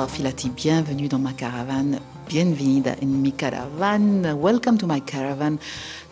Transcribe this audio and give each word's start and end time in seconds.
قافلتي 0.00 0.50
Bienvenue 0.56 1.08
dans 1.08 1.18
ma 1.18 1.32
caravane 1.32 2.00
Bienvenida 2.26 2.94
in 3.02 3.20
mi 3.20 3.32
caravane 3.32 4.32
Welcome 4.32 4.78
to 4.78 4.86
my 4.86 5.00
caravan 5.00 5.58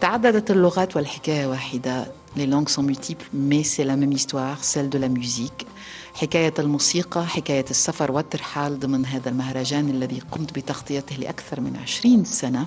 تعددت 0.00 0.50
اللغات 0.50 0.96
والحكاية 0.96 1.46
واحدة 1.46 2.12
Les 2.36 2.46
langues 2.46 2.68
sont 2.68 2.82
multiples 2.82 3.30
mais 3.32 3.62
c'est 3.62 3.84
la 3.84 3.96
même 3.96 4.12
histoire 4.12 4.62
celle 4.62 4.90
de 4.90 4.98
la 4.98 5.08
musique 5.08 5.66
حكاية 6.14 6.54
الموسيقى 6.58 7.26
حكاية 7.26 7.64
السفر 7.70 8.12
والترحال 8.12 8.78
ضمن 8.78 9.06
هذا 9.06 9.28
المهرجان 9.28 9.88
الذي 9.88 10.22
قمت 10.32 10.58
بتغطيته 10.58 11.16
لأكثر 11.16 11.60
من 11.60 11.76
عشرين 11.82 12.24
سنة 12.24 12.66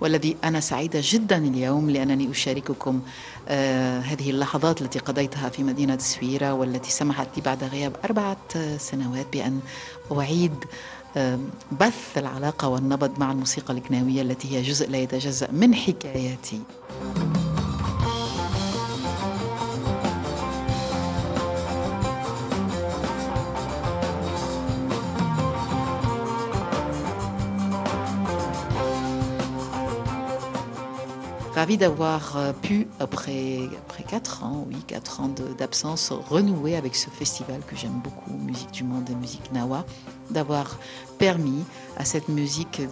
والذي 0.00 0.36
أنا 0.44 0.60
سعيدة 0.60 1.00
جدا 1.02 1.36
اليوم 1.38 1.90
لأنني 1.90 2.30
أشارككم 2.30 3.00
آه 3.48 4.00
هذه 4.00 4.30
اللحظات 4.30 4.82
التي 4.82 4.98
قضيتها 4.98 5.48
في 5.48 5.62
مدينة 5.62 5.98
سويرة 5.98 6.52
والتي 6.52 6.90
سمحت 6.90 7.28
لي 7.36 7.42
بعد 7.42 7.64
غياب 7.64 7.96
أربعة 8.04 8.36
سنوات 8.78 9.26
بأن 9.32 9.60
أعيد 10.12 10.54
آه 11.16 11.38
بث 11.80 12.18
العلاقة 12.18 12.68
والنبض 12.68 13.18
مع 13.18 13.32
الموسيقى 13.32 13.74
الكناوية 13.74 14.22
التي 14.22 14.56
هي 14.56 14.62
جزء 14.62 14.90
لا 14.90 14.98
يتجزأ 14.98 15.48
من 15.52 15.74
حكاياتي. 15.74 16.60
Ravi 31.56 31.78
d'avoir 31.78 32.36
euh, 32.36 32.52
pu, 32.52 32.86
après, 33.00 33.60
après 33.78 34.02
4 34.02 34.44
ans, 34.44 34.66
oui, 34.68 34.76
4 34.86 35.20
ans 35.22 35.30
d'absence, 35.56 36.12
renouer 36.12 36.76
avec 36.76 36.94
ce 36.94 37.08
festival 37.08 37.62
que 37.66 37.74
j'aime 37.74 37.98
beaucoup, 38.04 38.36
Musique 38.44 38.72
du 38.72 38.84
Monde 38.84 39.08
et 39.08 39.14
Musique 39.14 39.50
Nawa, 39.52 39.86
d'avoir 40.28 40.78
permis 41.16 41.64
à 41.96 42.04
cette 42.04 42.28
musique 42.28 42.82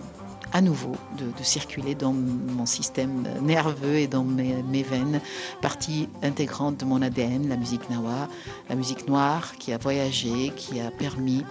à 0.55 0.63
nouveau 0.63 0.93
de, 1.19 1.43
circuler 1.43 1.95
dans 1.95 2.15
mon 2.15 2.65
système 2.65 3.25
nerveux 3.43 3.97
et 3.97 4.07
dans 4.07 4.25
mes, 4.25 4.83
veines, 4.83 5.21
partie 5.61 6.09
intégrante 6.23 6.79
de 6.79 6.87
mon 6.87 7.03
ADN, 7.03 7.51
la 7.51 7.59
musique 7.59 7.91
Nawa, 7.91 8.29
la 8.71 8.77
musique 8.77 9.07
noire 9.07 9.57
qui 9.59 9.75
a 9.75 9.79
voyagé, 9.79 10.55
qui 10.57 10.81
a 10.81 10.91
permis 10.91 11.45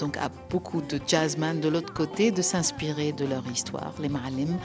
donc 0.00 0.16
à 0.16 0.30
beaucoup 0.50 0.82
de 0.82 1.00
jazzmen 1.06 1.60
de 1.60 1.68
l'autre 1.68 1.94
côté 1.94 2.32
de 2.32 2.42
s'inspirer 2.42 3.12
de 3.12 3.24
leur 3.24 3.44
histoire, 3.48 3.92
les 4.00 4.08
Ma'alim, 4.08 4.58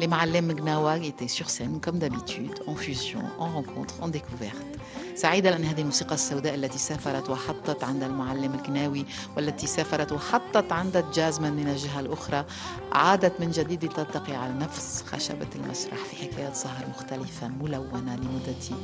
les 0.00 0.06
Ma'alem 0.06 0.54
Gnawag 0.54 1.04
étaient 1.04 1.28
sur 1.28 1.50
scène 1.50 1.78
comme 1.78 1.98
d'habitude, 1.98 2.54
en 2.66 2.74
fusion, 2.74 3.20
en 3.38 3.50
rencontre, 3.50 3.94
en 4.02 4.08
découverte. 4.08 4.66
سعيدة 5.14 5.50
لأن 5.50 5.64
هذه 5.64 5.80
الموسيقى 5.80 6.14
السوداء 6.14 6.54
التي 6.54 6.78
سافرت 6.78 7.30
وحطت 7.30 7.84
عند 7.84 8.02
المعلم 8.02 8.54
الكناوي 8.54 9.04
والتي 9.36 9.66
سافرت 9.66 10.12
وحطت 10.12 10.72
عند 10.72 10.96
الجازمن 10.96 11.52
من 11.52 11.68
الجهة 11.68 12.00
الأخرى 12.00 12.44
عادت 12.92 13.40
من 13.40 13.50
جديد 13.50 13.88
تلتقي 13.88 14.34
على 14.34 14.52
نفس 14.52 15.02
خشبة 15.06 15.46
المسرح 15.56 15.98
في 15.98 16.16
حكاية 16.16 16.52
سهر 16.52 16.88
مختلفة 16.88 17.48
ملونة 17.48 18.16
لمدة 18.16 18.76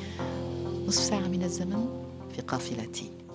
نصف 0.87 1.03
ساعة 1.03 1.29
من 1.29 1.43
الزمن 1.43 1.87
في 2.37 2.43
قافلتي 2.43 3.26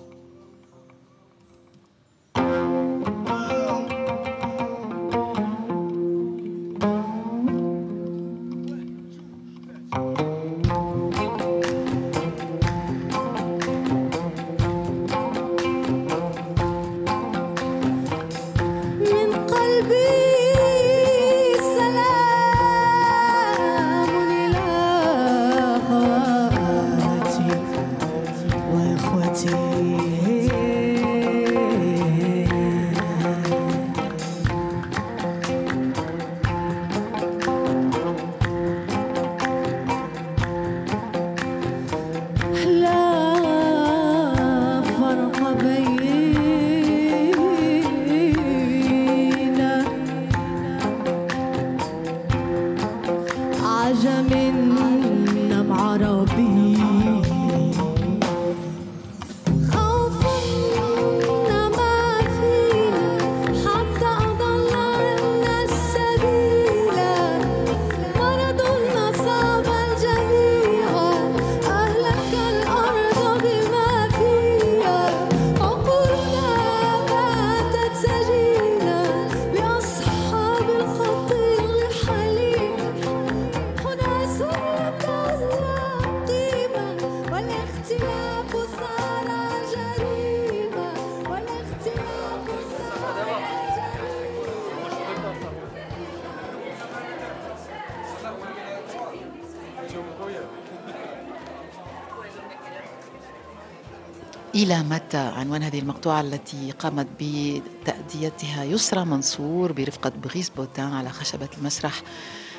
عنوان 105.42 105.62
هذه 105.62 105.78
المقطوعة 105.78 106.20
التي 106.20 106.70
قامت 106.70 107.06
بتأديتها 107.20 108.64
يسرى 108.64 109.04
منصور 109.04 109.72
برفقة 109.72 110.10
بغيس 110.24 110.50
بوتان 110.50 110.92
على 110.92 111.10
خشبة 111.10 111.48
المسرح 111.58 112.02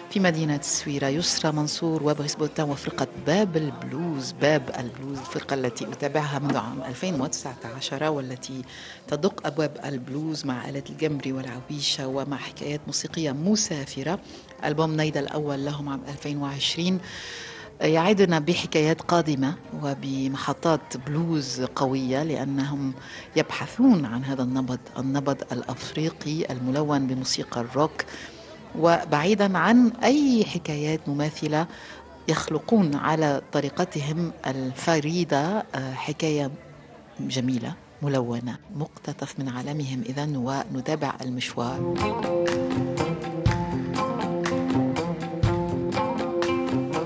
في 0.09 0.19
مدينة 0.19 0.55
السويرة 0.55 1.07
يسرى 1.07 1.51
منصور 1.51 2.03
وبغيس 2.03 2.35
بوتان 2.35 2.69
وفرقة 2.69 3.07
باب 3.27 3.57
البلوز. 3.57 4.31
باب 4.31 4.71
البلوز 4.79 5.17
الفرقة 5.17 5.53
التي 5.53 5.85
أتابعها 5.85 6.39
منذ 6.39 6.57
عام 6.57 6.83
2019 6.83 8.03
والتي 8.09 8.61
تدق 9.07 9.47
أبواب 9.47 9.77
البلوز 9.85 10.45
مع 10.45 10.69
آلة 10.69 10.83
الجمري 10.89 11.31
والعويشة 11.31 12.07
ومع 12.07 12.38
حكايات 12.38 12.81
موسيقية 12.88 13.31
مسافرة. 13.31 14.19
ألبوم 14.65 14.95
نيدا 14.95 15.19
الأول 15.19 15.65
لهم 15.65 15.89
عام 15.89 16.01
2020 16.07 17.00
يعدنا 17.81 18.39
بحكايات 18.39 19.01
قادمة 19.01 19.55
وبمحطات 19.83 20.97
بلوز 21.07 21.61
قوية 21.61 22.23
لأنهم 22.23 22.93
يبحثون 23.35 24.05
عن 24.05 24.23
هذا 24.23 24.43
النبض 24.43 24.79
النبض 24.97 25.37
الأفريقي 25.51 26.51
الملون 26.51 27.07
بموسيقى 27.07 27.61
الروك. 27.61 28.05
وبعيدا 28.79 29.57
عن 29.57 29.91
أي 30.03 30.45
حكايات 30.45 31.09
مماثلة 31.09 31.67
يخلقون 32.27 32.95
على 32.95 33.41
طريقتهم 33.51 34.31
الفريدة 34.47 35.65
حكاية 35.93 36.51
جميلة 37.19 37.73
ملونة 38.01 38.57
مقتطف 38.75 39.39
من 39.39 39.49
عالمهم 39.49 40.01
إذا 40.09 40.23
ونتابع 40.73 41.13
المشوار. 41.21 42.62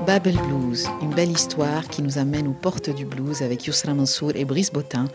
Babel 0.07 0.37
Blues, 0.37 0.87
une 1.01 1.13
belle 1.13 1.31
histoire 1.31 1.85
qui 1.89 2.01
nous 2.01 2.17
amène 2.17 2.47
aux 2.47 2.53
portes 2.53 2.89
du 2.89 3.03
blues 3.03 3.41
avec 3.41 3.65
Yousra 3.65 3.93
Mansour 3.93 4.31
et 4.35 4.45
Brice 4.45 4.71
Botin. 4.71 5.09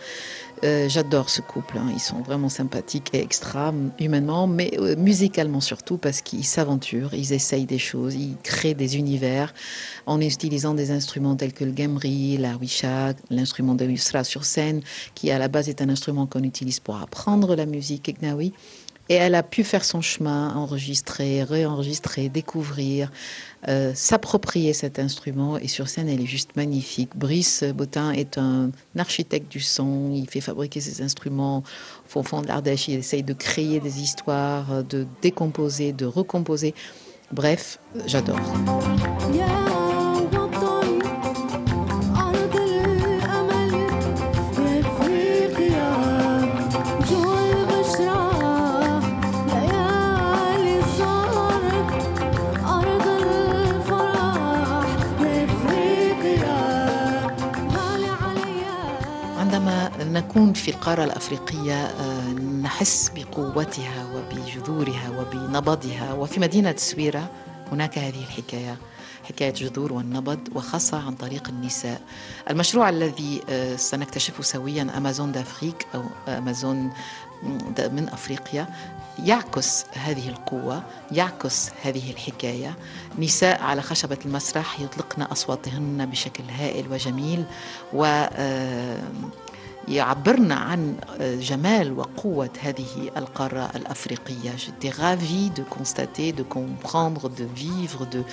Euh, 0.65 0.87
J'adore 0.87 1.31
ce 1.31 1.41
couple, 1.41 1.79
hein. 1.79 1.91
ils 1.95 1.99
sont 1.99 2.21
vraiment 2.21 2.51
sympathiques 2.51 3.09
et 3.15 3.23
extra 3.23 3.73
humainement, 3.99 4.47
mais 4.47 4.71
euh, 4.79 4.95
musicalement 4.97 5.63
surtout 5.63 5.97
parce 5.97 6.21
qu'ils 6.21 6.45
s'aventurent, 6.45 7.15
ils 7.15 7.33
essayent 7.33 7.65
des 7.65 7.79
choses, 7.79 8.15
ils 8.17 8.37
créent 8.43 8.75
des 8.75 8.99
univers 8.99 9.55
en 10.05 10.21
utilisant 10.21 10.75
des 10.75 10.91
instruments 10.91 11.37
tels 11.37 11.55
que 11.55 11.65
le 11.65 11.73
gamri, 11.73 12.37
la 12.37 12.55
wisha, 12.59 13.15
l'instrument 13.31 13.75
de 13.75 13.87
Yusra 13.87 14.25
sur 14.25 14.45
scène, 14.45 14.83
qui 15.15 15.31
à 15.31 15.39
la 15.39 15.49
base 15.49 15.71
est 15.71 15.81
un 15.81 15.89
instrument 15.89 16.27
qu'on 16.27 16.45
utilise 16.45 16.81
pour 16.81 16.97
apprendre 16.97 17.57
la 17.57 17.65
musique 17.65 18.15
gnawi 18.21 18.53
Et 19.09 19.15
elle 19.15 19.35
a 19.35 19.43
pu 19.43 19.65
faire 19.65 19.85
son 19.85 20.01
chemin, 20.01 20.55
enregistrer, 20.55 21.43
réenregistrer, 21.43 22.29
découvrir, 22.29 23.11
euh, 23.69 23.93
s'approprier 23.95 24.73
cet 24.73 24.99
instrument. 24.99 25.59
Et 25.59 25.69
sur 25.69 25.89
scène, 25.89 26.09
elle 26.09 26.21
est 26.21 26.27
juste 26.27 26.57
magnifique. 26.57 27.11
Brice 27.17 27.65
Botin 27.65 28.13
est 28.13 28.39
un 28.39 28.71
architecte 28.97 29.51
du 29.51 29.61
son. 29.61 30.13
Il 30.15 30.29
fait 30.29 30.41
fabriquer 30.41 30.81
ses 30.81 31.03
instruments 31.03 31.63
au 32.15 32.23
fond 32.23 32.43
de 32.43 32.49
l'Ardèche. 32.49 32.89
Il 32.89 32.95
essaye 32.95 33.23
de 33.23 33.35
créer 33.35 33.81
des 33.81 34.01
histoires, 34.01 34.85
de 34.85 35.07
décomposer, 35.21 35.93
de 35.93 36.07
recomposer. 36.07 36.75
Bref, 37.33 37.79
j'adore. 38.07 38.39
نكون 60.13 60.53
في 60.53 60.71
القارة 60.71 61.05
الأفريقية 61.05 61.85
آه، 61.85 62.33
نحس 62.63 63.13
بقوتها 63.17 64.07
وبجذورها 64.15 65.11
وبنبضها. 65.11 66.13
وفي 66.13 66.41
مدينة 66.41 66.75
سويرة 66.77 67.31
هناك 67.73 67.99
هذه 67.99 68.21
الحكاية 68.21 68.77
حكاية 69.25 69.51
جذور 69.51 69.93
والنبض 69.93 70.49
وخاصة 70.55 71.07
عن 71.07 71.15
طريق 71.15 71.49
النساء. 71.49 72.01
المشروع 72.51 72.89
الذي 72.89 73.41
آه، 73.51 73.77
سنكتشفه 73.77 74.43
سويا 74.43 74.83
أمازون 74.97 75.33
دافريك 75.33 75.87
أو 75.95 76.03
أمازون 76.29 76.93
من 77.79 78.09
أفريقيا. 78.13 78.69
يعكس 79.25 79.85
هذه 79.93 80.29
القوة 80.29 80.83
يعكس 81.13 81.71
هذه 81.83 82.11
الحكاية. 82.11 82.77
نساء 83.19 83.63
على 83.63 83.83
خشبة 83.83 84.19
المسرح 84.25 84.81
يطلقن 84.81 85.23
أصواتهن 85.23 86.07
بشكل 86.07 86.45
هائل 86.45 86.93
وجميل 86.93 87.45
و 87.93 88.05
آه، 88.05 89.03
يعبرنا 89.88 90.56
عن 90.56 90.96
جمال 91.20 92.00
وقوة 92.00 92.50
هذه 92.62 93.12
القارة 93.18 93.72
الأفريقية 93.76 94.56
J'étais 94.58 94.90
ravie 94.90 95.50
de 95.50 95.64
constater, 95.64 96.34
de 96.34 96.44
comprendre, 96.44 97.30
de 97.30 97.46
vivre, 97.56 98.06
de, 98.06 98.24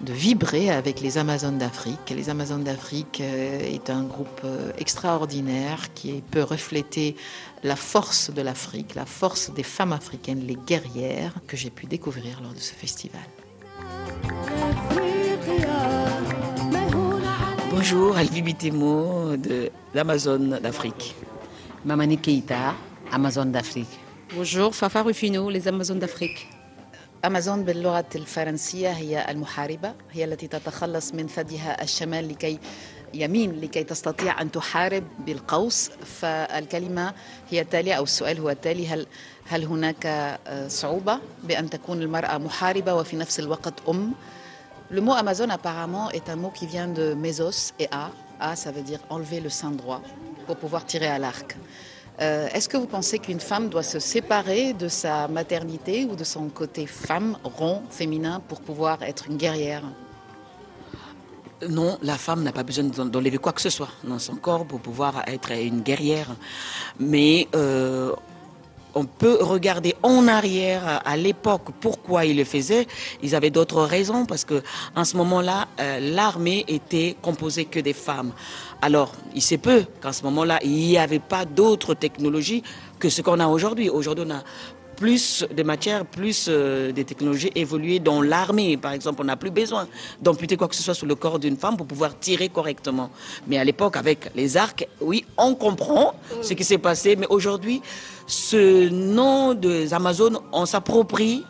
de 0.00 0.12
vibrer 0.12 0.70
avec 0.70 1.00
les 1.00 1.18
Amazones 1.18 1.58
d'Afrique. 1.58 2.10
Les 2.10 2.30
Amazones 2.30 2.64
d'Afrique 2.64 3.20
est 3.20 3.90
un 3.90 4.04
groupe 4.04 4.42
extraordinaire 4.78 5.92
qui 5.94 6.22
peut 6.30 6.42
refléter 6.42 7.16
la 7.62 7.76
force 7.76 8.30
de 8.30 8.42
l'Afrique, 8.42 8.94
la 8.94 9.06
force 9.06 9.50
des 9.50 9.64
femmes 9.64 9.92
africaines, 9.92 10.46
les 10.46 10.56
guerrières, 10.66 11.34
que 11.46 11.56
j'ai 11.56 11.70
pu 11.70 11.86
découvrir 11.86 12.40
lors 12.40 12.52
de 12.52 12.60
ce 12.60 12.72
festival. 12.72 13.20
Bonjour, 17.75 18.15
Alvi 18.15 18.43
Bitemo 18.43 19.35
de 19.35 19.71
l'Amazone 19.95 20.59
d'Afrique. 20.59 21.15
Mamani 21.83 22.19
Keita, 22.19 22.75
Amazon 23.11 23.45
d'Afrique. 23.47 23.99
Bonjour, 24.35 24.75
Fafa 24.75 25.01
Rufino, 25.01 25.49
les 25.49 25.67
Amazones 25.67 25.97
d'Afrique. 25.97 26.47
أمازون 27.25 27.63
باللغة 27.63 28.05
الفرنسية 28.15 28.89
هي 28.89 29.31
المحاربة 29.31 29.93
هي 30.11 30.23
التي 30.23 30.47
تتخلص 30.47 31.13
من 31.13 31.27
ثديها 31.27 31.83
الشمال 31.83 32.29
لكي 32.29 32.59
يمين 33.13 33.61
لكي 33.61 33.83
تستطيع 33.83 34.41
أن 34.41 34.51
تحارب 34.51 35.03
بالقوس 35.25 35.89
فالكلمة 35.89 37.13
هي 37.49 37.61
التالية 37.61 37.93
أو 37.93 38.03
السؤال 38.03 38.39
هو 38.39 38.49
التالي 38.49 38.87
هل 38.87 39.07
هل 39.45 39.65
هناك 39.65 40.39
صعوبة 40.67 41.19
بأن 41.43 41.69
تكون 41.69 42.01
المرأة 42.01 42.37
محاربة 42.37 42.93
وفي 42.93 43.15
نفس 43.15 43.39
الوقت 43.39 43.73
أم 43.89 44.13
Le 44.93 45.01
mot 45.01 45.13
Amazon 45.13 45.49
apparemment 45.49 46.11
est 46.11 46.29
un 46.29 46.35
mot 46.35 46.51
qui 46.51 46.67
vient 46.67 46.87
de 46.87 47.15
mesos 47.15 47.73
et 47.79 47.87
a. 47.89 48.11
A, 48.39 48.55
ça 48.55 48.71
veut 48.71 48.83
dire 48.83 48.99
enlever 49.09 49.39
le 49.39 49.49
sein 49.49 49.71
droit 49.71 50.01
pour 50.45 50.55
pouvoir 50.55 50.85
tirer 50.85 51.07
à 51.07 51.17
l'arc. 51.17 51.57
Euh, 52.21 52.47
Est-ce 52.53 52.69
que 52.69 52.77
vous 52.77 52.85
pensez 52.85 53.17
qu'une 53.17 53.39
femme 53.39 53.69
doit 53.69 53.81
se 53.81 53.97
séparer 53.97 54.73
de 54.73 54.87
sa 54.87 55.27
maternité 55.27 56.05
ou 56.05 56.15
de 56.15 56.23
son 56.23 56.47
côté 56.49 56.85
femme, 56.85 57.37
rond, 57.43 57.81
féminin, 57.89 58.39
pour 58.47 58.61
pouvoir 58.61 59.01
être 59.01 59.25
une 59.27 59.37
guerrière? 59.37 59.81
Non, 61.67 61.97
la 62.03 62.19
femme 62.19 62.43
n'a 62.43 62.51
pas 62.51 62.61
besoin 62.61 62.83
d'enlever 62.83 63.39
quoi 63.39 63.51
que 63.51 63.61
ce 63.61 63.71
soit 63.71 63.89
dans 64.03 64.19
son 64.19 64.35
corps 64.35 64.63
pour 64.63 64.79
pouvoir 64.79 65.23
être 65.25 65.53
une 65.53 65.81
guerrière. 65.81 66.35
Mais 66.99 67.47
euh, 67.55 68.13
on 68.95 69.05
peut 69.05 69.37
regarder 69.41 69.95
en 70.03 70.27
arrière 70.27 71.01
à 71.05 71.17
l'époque 71.17 71.69
pourquoi 71.79 72.25
ils 72.25 72.37
le 72.37 72.43
faisaient. 72.43 72.87
Ils 73.21 73.35
avaient 73.35 73.49
d'autres 73.49 73.83
raisons 73.83 74.25
parce 74.25 74.45
que 74.45 74.61
en 74.95 75.03
ce 75.03 75.17
moment-là, 75.17 75.67
euh, 75.79 75.99
l'armée 75.99 76.65
était 76.67 77.15
composée 77.21 77.65
que 77.65 77.79
des 77.79 77.93
femmes. 77.93 78.31
Alors, 78.81 79.13
il 79.33 79.41
se 79.41 79.55
peut 79.55 79.85
qu'en 80.01 80.11
ce 80.13 80.23
moment-là, 80.23 80.59
il 80.63 80.71
n'y 80.71 80.97
avait 80.97 81.19
pas 81.19 81.45
d'autres 81.45 81.93
technologies 81.93 82.63
que 82.99 83.09
ce 83.09 83.21
qu'on 83.21 83.39
a 83.39 83.47
aujourd'hui. 83.47 83.89
Aujourd'hui, 83.89 84.25
on 84.27 84.33
a 84.33 84.43
plus 85.03 85.45
de 85.53 85.63
matières, 85.63 86.05
plus 86.05 86.45
euh, 86.47 86.93
de 86.93 87.01
technologies 87.01 87.51
évoluées 87.55 87.99
dans 87.99 88.21
l'armée. 88.21 88.77
Par 88.77 88.93
exemple, 88.93 89.21
on 89.21 89.25
n'a 89.25 89.35
plus 89.35 89.51
besoin 89.51 89.85
d'amputer 90.21 90.55
quoi 90.55 90.69
que 90.69 90.75
ce 90.77 90.81
soit 90.81 90.93
sur 90.93 91.05
le 91.05 91.15
corps 91.15 91.39
d'une 91.39 91.57
femme 91.57 91.75
pour 91.75 91.85
pouvoir 91.85 92.17
tirer 92.17 92.47
correctement. 92.47 93.09
Mais 93.45 93.57
à 93.57 93.65
l'époque, 93.65 93.97
avec 93.97 94.31
les 94.33 94.55
arcs, 94.55 94.87
oui, 95.01 95.25
on 95.37 95.55
comprend 95.55 96.13
ce 96.41 96.53
qui 96.53 96.63
s'est 96.63 96.77
passé. 96.77 97.17
Mais 97.17 97.27
aujourd'hui, 97.27 97.81
ce 98.27 98.87
nom 98.87 99.53
des 99.53 99.93
Amazones, 99.93 100.39
on 100.53 100.65
s'approprie 100.65 101.43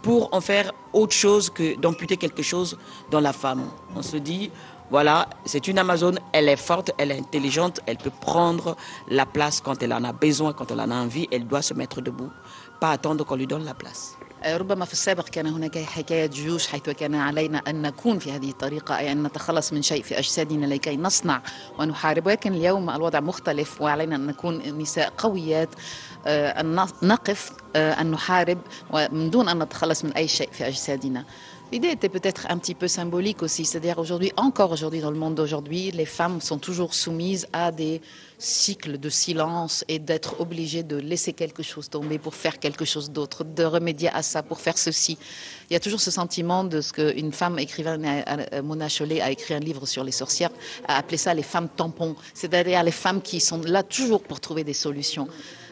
pour 0.00 0.28
en 0.32 0.40
faire 0.40 0.70
autre 0.92 1.12
chose 1.12 1.50
que 1.50 1.76
d'amputer 1.76 2.16
quelque 2.18 2.44
chose 2.44 2.78
dans 3.10 3.20
la 3.20 3.32
femme. 3.32 3.64
On 3.96 4.02
se 4.02 4.16
dit, 4.16 4.48
voilà, 4.90 5.28
c'est 5.44 5.68
une 5.68 5.78
Amazone, 5.78 6.18
elle 6.32 6.48
est 6.48 6.56
forte, 6.56 6.90
elle 6.98 7.12
est 7.12 7.18
intelligente, 7.18 7.80
elle 7.86 7.96
peut 7.96 8.10
prendre 8.10 8.76
la 9.08 9.24
place 9.24 9.60
quand 9.60 9.80
elle 9.84 9.92
en 9.92 10.02
a 10.02 10.12
besoin, 10.12 10.52
quand 10.52 10.72
elle 10.72 10.80
en 10.80 10.90
a 10.90 10.96
envie, 10.96 11.28
elle 11.30 11.46
doit 11.46 11.62
se 11.62 11.74
mettre 11.74 12.00
debout, 12.00 12.30
pas 12.80 12.90
attendre 12.90 13.24
qu'on 13.24 13.36
lui 13.36 13.46
donne 13.46 13.64
la 13.64 13.74
place. 13.74 14.16
ربما 14.46 14.84
في 14.84 14.92
السابق 14.92 15.28
كان 15.28 15.46
هناك 15.46 15.78
حكاية 15.78 16.26
جيوش 16.26 16.66
حيث 16.66 16.90
كان 16.90 17.14
علينا 17.14 17.58
أن 17.58 17.82
نكون 17.82 18.18
في 18.18 18.32
هذه 18.32 18.50
الطريقة 18.50 18.98
أي 18.98 19.12
أن 19.12 19.22
نتخلص 19.22 19.72
من 19.72 19.82
شيء 19.82 20.02
في 20.02 20.18
أجسادنا 20.18 20.66
لكي 20.66 20.96
نصنع 20.96 21.42
ونحارب 21.78 22.26
ولكن 22.26 22.52
اليوم 22.52 22.90
الوضع 22.90 23.20
مختلف 23.20 23.80
وعلينا 23.80 24.16
أن 24.16 24.26
نكون 24.26 24.78
نساء 24.78 25.12
قويات 25.18 25.68
أن 26.26 26.86
نقف 27.02 27.52
أن 27.76 28.10
نحارب 28.10 28.58
ومن 28.90 29.30
دون 29.30 29.48
أن 29.48 29.58
نتخلص 29.58 30.04
من 30.04 30.12
أي 30.12 30.28
شيء 30.28 30.48
في 30.52 30.68
أجسادنا 30.68 31.24
L'idée 31.72 31.90
était 31.90 32.08
peut-être 32.08 32.46
un 32.48 32.58
petit 32.58 32.74
peu 32.74 32.88
symbolique 32.88 33.44
aussi, 33.44 33.64
c'est-à-dire 33.64 34.00
aujourd'hui, 34.00 34.32
encore 34.36 34.72
aujourd'hui 34.72 35.00
dans 35.00 35.12
le 35.12 35.16
monde 35.16 35.36
d'aujourd'hui, 35.36 35.92
les 35.92 36.04
femmes 36.04 36.40
sont 36.40 36.58
toujours 36.58 36.94
soumises 36.94 37.46
à 37.52 37.70
des 37.70 38.00
cycles 38.40 38.98
de 38.98 39.08
silence 39.08 39.84
et 39.86 39.98
d'être 39.98 40.40
obligées 40.40 40.82
de 40.82 40.96
laisser 40.96 41.32
quelque 41.32 41.62
chose 41.62 41.90
tomber 41.90 42.18
pour 42.18 42.34
faire 42.34 42.58
quelque 42.58 42.84
chose 42.84 43.10
d'autre, 43.10 43.44
de 43.44 43.64
remédier 43.64 44.08
à 44.08 44.22
ça 44.22 44.42
pour 44.42 44.60
faire 44.60 44.78
ceci. 44.78 45.18
Il 45.68 45.74
y 45.74 45.76
a 45.76 45.80
toujours 45.80 46.00
ce 46.00 46.10
sentiment 46.10 46.64
de 46.64 46.80
ce 46.80 46.92
qu'une 46.92 47.32
femme 47.32 47.58
écrivaine, 47.58 48.24
Mona 48.64 48.88
Chollet, 48.88 49.20
a 49.20 49.30
écrit 49.30 49.54
un 49.54 49.60
livre 49.60 49.86
sur 49.86 50.02
les 50.02 50.12
sorcières, 50.12 50.50
a 50.88 50.96
appelé 50.96 51.18
ça 51.18 51.34
les 51.34 51.42
femmes 51.42 51.68
tampons, 51.68 52.16
c'est-à-dire 52.34 52.82
les 52.82 52.90
femmes 52.90 53.22
qui 53.22 53.40
sont 53.40 53.60
là 53.60 53.82
toujours 53.82 54.22
pour 54.22 54.40
trouver 54.40 54.64
des 54.64 54.74
solutions. 54.74 55.28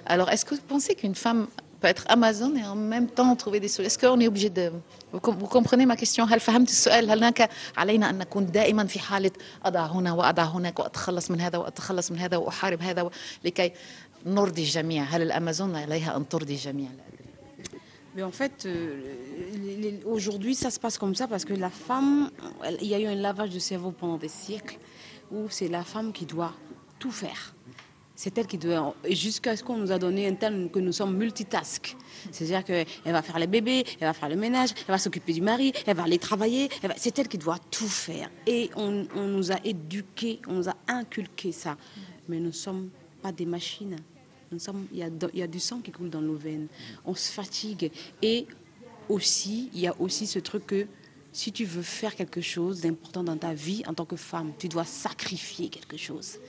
Alors, 0.06 0.30
est-ce 0.30 0.44
que 0.44 0.54
vous 0.54 0.60
pensez 0.60 0.94
qu'une 0.94 1.14
femme 1.14 1.48
peut 1.83 1.89
être 1.89 2.05
Amazon 2.07 2.55
et 2.55 2.65
en 2.65 2.75
même 2.75 3.07
temps 3.07 3.35
trouver 3.35 3.59
des 3.59 3.67
solutions. 3.67 3.87
Est-ce 3.87 3.99
qu'on 3.99 4.19
est 4.19 4.27
obligé 4.27 4.49
de... 4.49 4.71
Vous 5.11 5.19
comprenez 5.19 5.85
ma 5.85 5.95
question 5.95 6.25
هل 6.25 6.39
فهمت 6.39 6.69
السؤال 6.69 7.09
هل 7.09 7.17
هناك 7.17 7.49
علينا 7.77 8.09
أن 8.09 8.17
نكون 8.17 8.45
دائما 8.51 8.87
في 8.87 8.99
حالة 8.99 9.31
أضع 9.65 9.85
هنا 9.85 10.13
وأضع 10.13 10.43
هناك 10.43 10.79
وأتخلص 10.79 11.31
من 11.31 11.41
هذا 11.41 11.57
وأتخلص 11.57 12.11
من 12.11 12.19
هذا 12.19 12.37
وأحارب 12.37 12.81
هذا 12.81 13.09
لكي 13.43 13.71
نرضي 14.25 14.61
الجميع 14.61 15.03
هل 15.03 15.21
الأمازون 15.21 15.75
عليها 15.75 16.17
أن 16.17 16.29
ترضي 16.29 16.53
الجميع 16.53 16.89
Mais 18.15 18.21
en 18.21 18.31
fait, 18.31 18.67
euh, 18.67 19.99
aujourd'hui, 20.05 20.53
ça 20.53 20.69
se 20.69 20.79
passe 20.79 20.99
comme 20.99 21.15
ça 21.15 21.27
parce 21.27 21.45
que 21.45 21.55
la 21.55 21.71
femme, 21.71 22.29
il 22.79 22.87
y 22.87 22.93
a 22.93 22.99
eu 22.99 23.07
un 23.07 23.15
lavage 23.15 23.49
de 23.49 23.57
cerveau 23.57 23.89
pendant 23.89 24.17
des 24.17 24.27
siècles 24.27 24.77
où 25.31 25.47
c'est 25.49 25.67
la 25.67 25.83
femme 25.83 26.13
qui 26.13 26.25
doit 26.27 26.53
tout 26.99 27.11
faire 27.11 27.55
c'est 28.18 28.36
elle 28.36 28.48
qui 28.48 28.58
doit, 28.58 28.96
jusqu'à 29.08 29.56
ce 29.56 29.62
qu'on 29.62 29.76
nous 29.76 29.92
a 29.92 29.98
donné 30.00 30.26
un 30.26 30.34
terme 30.34 30.68
que 30.70 30.80
nous 30.80 30.90
sommes 30.90 31.16
multitask. 31.16 31.96
C'est-à-dire 32.32 32.64
qu'elle 32.64 33.12
va 33.12 33.22
faire 33.22 33.38
les 33.38 33.46
bébés, 33.46 33.84
elle 34.00 34.08
va 34.08 34.12
faire 34.12 34.28
le 34.28 34.34
ménage, 34.34 34.70
elle 34.76 34.88
va 34.88 34.98
s'occuper 34.98 35.32
du 35.32 35.40
mari, 35.40 35.72
elle 35.86 35.96
va 35.96 36.02
aller 36.02 36.18
travailler. 36.18 36.68
C'est 36.96 37.16
elle 37.16 37.28
qui 37.28 37.38
doit 37.38 37.60
tout 37.70 37.86
faire. 37.86 38.28
Et 38.44 38.70
on, 38.74 39.06
nous 39.14 39.52
a 39.52 39.64
éduqués, 39.64 40.40
on 40.48 40.54
nous 40.54 40.68
a 40.68 40.74
inculqué 40.88 41.52
ça. 41.52 41.76
Mais 42.28 42.40
nous 42.40 42.46
ne 42.46 42.50
sommes 42.50 42.90
pas 43.22 43.30
des 43.30 43.46
machines. 43.46 43.98
Il, 44.50 44.98
y 44.98 45.04
a, 45.04 45.10
il 45.32 45.38
y 45.38 45.42
a 45.44 45.46
du 45.46 45.60
sang 45.60 45.78
qui 45.78 45.92
coule 45.92 46.10
dans 46.10 46.20
nos 46.20 46.34
veines. 46.34 46.66
On 47.04 47.14
se 47.14 47.30
fatigue. 47.30 47.92
Et 48.20 48.48
aussi, 49.08 49.70
il 49.72 49.78
y 49.78 49.86
a 49.86 49.94
aussi 50.00 50.26
ce 50.26 50.40
truc 50.40 50.66
que 50.66 50.88
si 51.30 51.52
tu 51.52 51.64
veux 51.64 51.82
faire 51.82 52.16
quelque 52.16 52.40
chose 52.40 52.80
d'important 52.80 53.22
dans 53.22 53.36
ta 53.36 53.54
vie 53.54 53.84
en 53.86 53.94
tant 53.94 54.06
que 54.06 54.16
femme, 54.16 54.54
tu 54.58 54.66
dois 54.66 54.84
sacrifier 54.84 55.68
quelque 55.68 55.96
chose. 55.96 56.40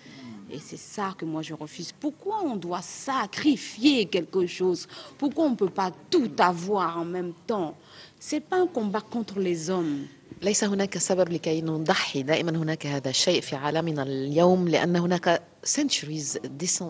Et 0.50 0.58
c'est 0.58 0.82
ça 0.94 1.14
que 1.18 1.24
moi 1.24 1.42
je 1.42 1.54
refuse. 1.54 1.90
Pourquoi 1.92 2.42
on 2.44 2.56
doit 2.56 2.82
sacrifier 2.82 4.06
quelque 4.06 4.46
chose 4.46 4.86
Pourquoi 5.18 5.46
on 5.46 5.50
ne 5.50 5.56
peut 5.56 5.70
pas 5.82 5.90
tout 6.10 6.30
avoir 6.38 6.98
en 6.98 7.04
même 7.04 7.32
temps 7.46 7.76
C'est 8.20 8.40
pas 8.40 8.56
un 8.56 8.66
combat 8.66 9.00
contre 9.00 9.38
les 9.40 9.70
hommes. 9.70 10.06
ليس 10.42 10.64
هناك 10.64 10.98
سبب 10.98 11.32
لكي 11.32 11.62
نضحي 11.62 12.22
دائما 12.22 12.50
هناك 12.50 12.86
هذا 12.86 13.10
الشيء 13.10 13.40
في 13.40 13.56
عالمنا 13.56 14.02
اليوم 14.02 14.68
لأن 14.68 14.96
هناك 14.96 15.42
centuries 15.66 16.38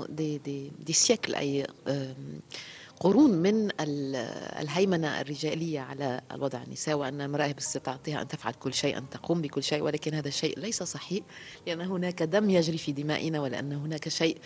دي, 0.08 0.38
دي, 0.38 0.72
دي 0.86 0.92
سيكل 0.92 1.34
أي 1.34 1.66
قرون 2.99 3.31
من 3.31 3.69
الهيمنة 4.59 5.21
الرجالية 5.21 5.79
على 5.79 6.21
الوضع 6.31 6.63
النساء 6.63 6.95
وأن 6.95 7.21
المرأة 7.21 7.51
باستطاعتها 7.51 8.21
أن 8.21 8.27
تفعل 8.27 8.53
كل 8.53 8.73
شيء 8.73 8.97
أن 8.97 9.09
تقوم 9.09 9.41
بكل 9.41 9.63
شيء 9.63 9.81
ولكن 9.81 10.13
هذا 10.13 10.27
الشيء 10.27 10.59
ليس 10.59 10.83
صحيح 10.83 11.23
لأن 11.67 11.81
هناك 11.81 12.23
دم 12.23 12.49
يجري 12.49 12.77
في 12.77 12.91
دمائنا 12.91 13.41
ولأن 13.41 13.73
هناك 13.73 14.09
شيء 14.09 14.37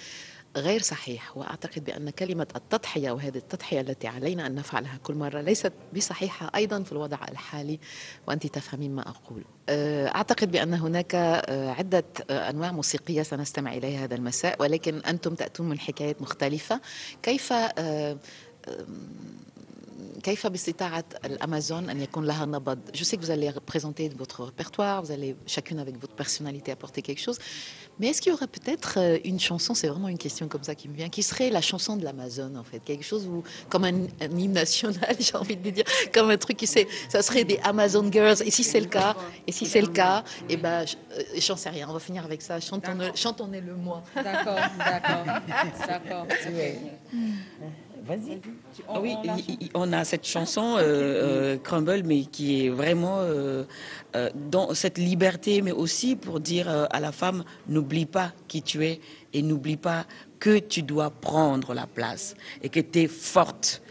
غير 0.57 0.81
صحيح 0.81 1.37
وأعتقد 1.37 1.83
بأن 1.83 2.09
كلمة 2.09 2.47
التضحية 2.55 3.11
وهذه 3.11 3.37
التضحية 3.37 3.81
التي 3.81 4.07
علينا 4.07 4.47
أن 4.47 4.55
نفعلها 4.55 4.99
كل 5.03 5.13
مرة 5.13 5.41
ليست 5.41 5.73
بصحيحة 5.95 6.51
أيضا 6.55 6.83
في 6.83 6.91
الوضع 6.91 7.17
الحالي 7.31 7.79
وأنت 8.27 8.47
تفهمين 8.47 8.95
ما 8.95 9.01
أقول. 9.09 9.43
أه، 9.69 10.07
أعتقد 10.07 10.51
بأن 10.51 10.73
هناك 10.73 11.15
أه، 11.15 11.71
عدة 11.71 12.03
أه، 12.29 12.49
أنواع 12.49 12.71
موسيقية 12.71 13.23
سنستمع 13.23 13.73
إليها 13.73 14.03
هذا 14.03 14.15
المساء 14.15 14.61
ولكن 14.61 14.97
أنتم 14.97 15.35
تأتون 15.35 15.69
من 15.69 15.79
حكايات 15.79 16.21
مختلفة 16.21 16.81
كيف 17.23 17.53
Euh, 18.67 18.83
je 22.93 23.03
sais 23.03 23.17
que 23.17 23.21
vous 23.21 23.31
allez 23.31 23.51
présenter 23.65 24.09
votre 24.09 24.43
répertoire, 24.45 25.03
vous 25.03 25.11
allez 25.11 25.35
chacune 25.45 25.79
avec 25.79 25.99
votre 25.99 26.13
personnalité 26.13 26.71
apporter 26.71 27.01
quelque 27.01 27.19
chose, 27.21 27.37
mais 27.99 28.07
est-ce 28.07 28.21
qu'il 28.21 28.31
y 28.31 28.35
aura 28.35 28.47
peut-être 28.47 28.99
euh, 28.99 29.17
une 29.25 29.39
chanson, 29.39 29.73
c'est 29.73 29.87
vraiment 29.87 30.07
une 30.07 30.17
question 30.17 30.47
comme 30.47 30.63
ça 30.63 30.75
qui 30.75 30.87
me 30.87 30.95
vient, 30.95 31.09
qui 31.09 31.23
serait 31.23 31.49
la 31.49 31.61
chanson 31.61 31.97
de 31.97 32.03
l'Amazon 32.03 32.55
en 32.55 32.63
fait, 32.63 32.79
quelque 32.79 33.03
chose 33.03 33.29
comme 33.69 33.83
un, 33.83 34.07
hymne 34.21 34.53
national, 34.53 35.15
j'ai 35.19 35.35
envie 35.35 35.57
de 35.57 35.69
dire, 35.69 35.85
comme 36.13 36.29
un 36.29 36.37
truc 36.37 36.57
qui 36.57 36.67
c'est, 36.67 36.87
ça 37.09 37.21
serait 37.21 37.43
des 37.43 37.59
Amazon 37.63 38.09
Girls, 38.11 38.41
et 38.45 38.51
si 38.51 38.63
c'est 38.63 38.79
le 38.79 38.87
cas, 38.87 39.15
et 39.45 39.51
si 39.51 39.65
c'est 39.65 39.81
le 39.81 39.87
cas, 39.87 40.23
et 40.47 40.57
ben, 40.57 40.85
euh, 41.17 41.23
j'en 41.37 41.57
sais 41.57 41.69
rien, 41.69 41.87
on 41.89 41.93
va 41.93 41.99
finir 41.99 42.23
avec 42.23 42.41
ça, 42.41 42.59
chantons-le 42.59 43.11
chantons 43.15 43.47
le 43.47 43.75
moi. 43.75 44.03
D'accord, 44.15 44.55
d'accord, 44.77 45.25
d'accord. 45.87 46.27
Vas-y. 48.05 48.41
Ah 48.89 48.99
oui, 48.99 49.15
on 49.73 49.93
a 49.93 50.03
cette 50.03 50.27
chanson 50.27 50.75
euh, 50.77 50.81
euh, 50.81 51.57
Crumble, 51.57 52.03
mais 52.03 52.25
qui 52.25 52.65
est 52.65 52.69
vraiment 52.69 53.19
euh, 53.19 53.63
dans 54.51 54.73
cette 54.73 54.97
liberté, 54.97 55.61
mais 55.61 55.71
aussi 55.71 56.17
pour 56.17 56.41
dire 56.41 56.67
à 56.89 56.99
la 56.99 57.13
femme 57.13 57.45
n'oublie 57.69 58.05
pas 58.05 58.33
qui 58.49 58.61
tu 58.61 58.83
es 58.85 58.99
et 59.31 59.41
n'oublie 59.41 59.77
pas 59.77 60.05
que 60.39 60.59
tu 60.59 60.83
dois 60.83 61.11
prendre 61.11 61.73
la 61.73 61.87
place 61.87 62.35
et 62.61 62.67
que 62.67 62.81
tu 62.81 63.03
es 63.03 63.07
forte. 63.07 63.81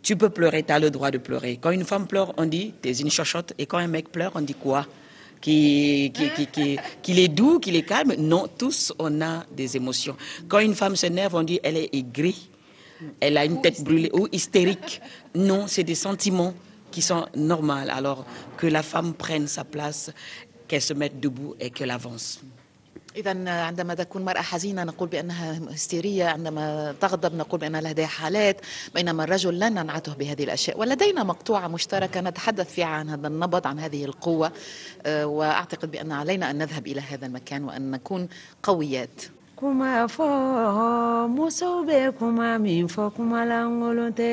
Tu 0.00 0.16
peux 0.16 0.30
pleurer, 0.30 0.62
tu 0.62 0.72
as 0.72 0.78
le 0.78 0.90
droit 0.90 1.10
de 1.10 1.18
pleurer. 1.18 1.58
Quand 1.60 1.70
une 1.70 1.84
femme 1.84 2.06
pleure, 2.06 2.32
on 2.38 2.46
dit 2.46 2.72
t'es 2.80 2.92
une 2.92 3.10
chochotte, 3.10 3.52
et 3.58 3.66
quand 3.66 3.76
un 3.76 3.88
mec 3.88 4.10
pleure, 4.10 4.32
on 4.36 4.40
dit 4.40 4.54
quoi? 4.54 4.86
Qu'il 5.42 6.12
qui, 6.12 6.30
qui, 6.30 6.78
qui, 7.02 7.20
est 7.20 7.28
doux, 7.28 7.60
qu'il 7.60 7.76
est 7.76 7.82
calme? 7.82 8.14
Non, 8.18 8.46
tous, 8.58 8.92
on 8.98 9.20
a 9.20 9.44
des 9.54 9.76
émotions. 9.76 10.16
Quand 10.48 10.60
une 10.60 10.74
femme 10.74 10.96
s'énerve, 10.96 11.34
on 11.34 11.42
dit 11.42 11.60
elle 11.62 11.76
est 11.76 11.94
aigrie 11.94 12.48
elle 13.20 13.36
a 13.36 13.44
une 13.44 13.60
tête 13.60 13.82
brûlée 13.82 14.10
ou 14.12 14.28
hystérique. 14.32 15.00
Non, 15.34 15.66
c'est 15.66 15.84
des 15.84 15.94
sentiments 15.94 16.54
qui 16.90 17.02
sont 17.02 17.26
normaux. 17.36 17.72
Alors 17.72 18.24
que 18.56 18.66
la 18.66 18.82
femme 18.82 19.14
prenne 19.14 19.46
sa 19.46 19.64
place, 19.64 20.10
qu'elle 20.68 20.82
se 20.82 20.94
mette 20.94 21.20
debout 21.20 21.54
et 21.60 21.70
qu'elle 21.70 21.90
avance. 21.90 22.40
إذا 23.16 23.50
عندما 23.50 23.94
تكون 23.94 24.24
مرأة 24.24 24.40
حزينة 24.40 24.84
نقول 24.84 25.08
بأنها 25.08 25.60
هستيرية 25.70 26.24
عندما 26.24 26.94
تغضب 27.00 27.34
نقول 27.34 27.60
بأنها 27.60 27.80
لديها 27.80 28.06
حالات 28.06 28.60
بينما 28.94 29.24
الرجل 29.24 29.58
لا 29.58 29.68
ننعته 29.68 30.14
بهذه 30.14 30.44
الأشياء 30.44 30.80
ولدينا 30.80 31.22
مقطوعة 31.22 31.68
مشتركة 31.68 32.20
نتحدث 32.20 32.72
فيها 32.72 32.86
عن 32.86 33.08
هذا 33.08 33.28
النبض 33.28 33.66
عن 33.66 33.78
هذه 33.78 34.04
القوة 34.04 34.52
وأعتقد 35.06 35.90
بأن 35.90 36.12
علينا 36.12 36.50
أن 36.50 36.58
نذهب 36.58 36.86
إلى 36.86 37.00
هذا 37.00 37.26
المكان 37.26 37.64
وأن 37.64 37.90
نكون 37.90 38.28
قويات 38.62 39.22
kuma 39.60 39.92
fɔ 40.14 40.28
musow 41.36 41.76
bɛ 41.88 41.98
kuma 42.18 42.48
min 42.64 42.84
fɔ 42.94 43.04
kuma 43.14 43.40
lankolon 43.50 44.10
tɛ. 44.18 44.32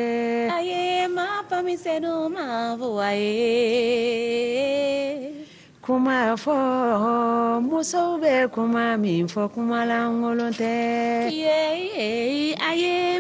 a 0.55 0.57
ye 0.69 1.07
ma 1.15 1.27
famisɛnninw 1.49 2.21
ma 2.35 2.45
fɔ 2.79 2.89
a 3.09 3.11
ye. 3.21 3.43
kuma 5.85 6.17
fɔ 6.43 6.55
musow 7.69 8.09
bɛ 8.23 8.33
kuma 8.55 8.83
min 9.03 9.27
fɔ 9.33 9.43
kuma 9.53 9.79
lankolon 9.91 10.51
tɛ. 10.61 10.73
ye 11.41 12.55
a 12.67 12.71
ye 12.81 13.19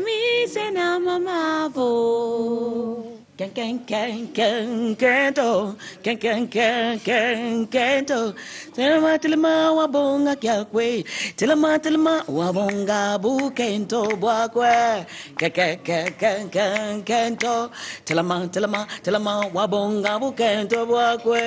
ma 1.27 1.67
fɔ. 1.75 3.06
Can 3.37 3.51
can 3.51 3.85
can 3.85 4.33
can 4.33 4.95
canto, 4.95 5.75
can 6.01 6.17
can 6.17 6.47
can 6.47 6.97
can 6.99 7.67
canto. 7.67 8.33
Telema 8.73 9.19
telema 9.19 9.71
wabonga 9.77 10.35
kyakwe, 10.35 11.05
telema 11.35 11.77
telema 11.79 12.23
wabonga 12.27 13.19
bukento 13.21 14.17
bwakwe. 14.17 15.05
Can 15.37 15.51
can 15.51 15.77
can 15.85 16.13
can 16.17 16.49
can 16.49 17.03
canto, 17.03 17.69
telema 18.05 18.47
telema 18.49 18.87
telema 19.03 19.45
wabonga 19.53 20.19
bukento 20.19 20.85
bwakwe. 20.87 21.43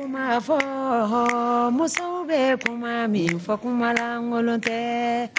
Kuma 0.00 0.40
fɔ 0.46 0.58
musow 1.76 2.16
bɛ 2.28 2.40
kuma 2.62 2.92
min 3.12 3.34
fɔ 3.44 3.54
kuma 3.62 3.88
lankolon 3.98 4.60
tɛ. 4.66 4.78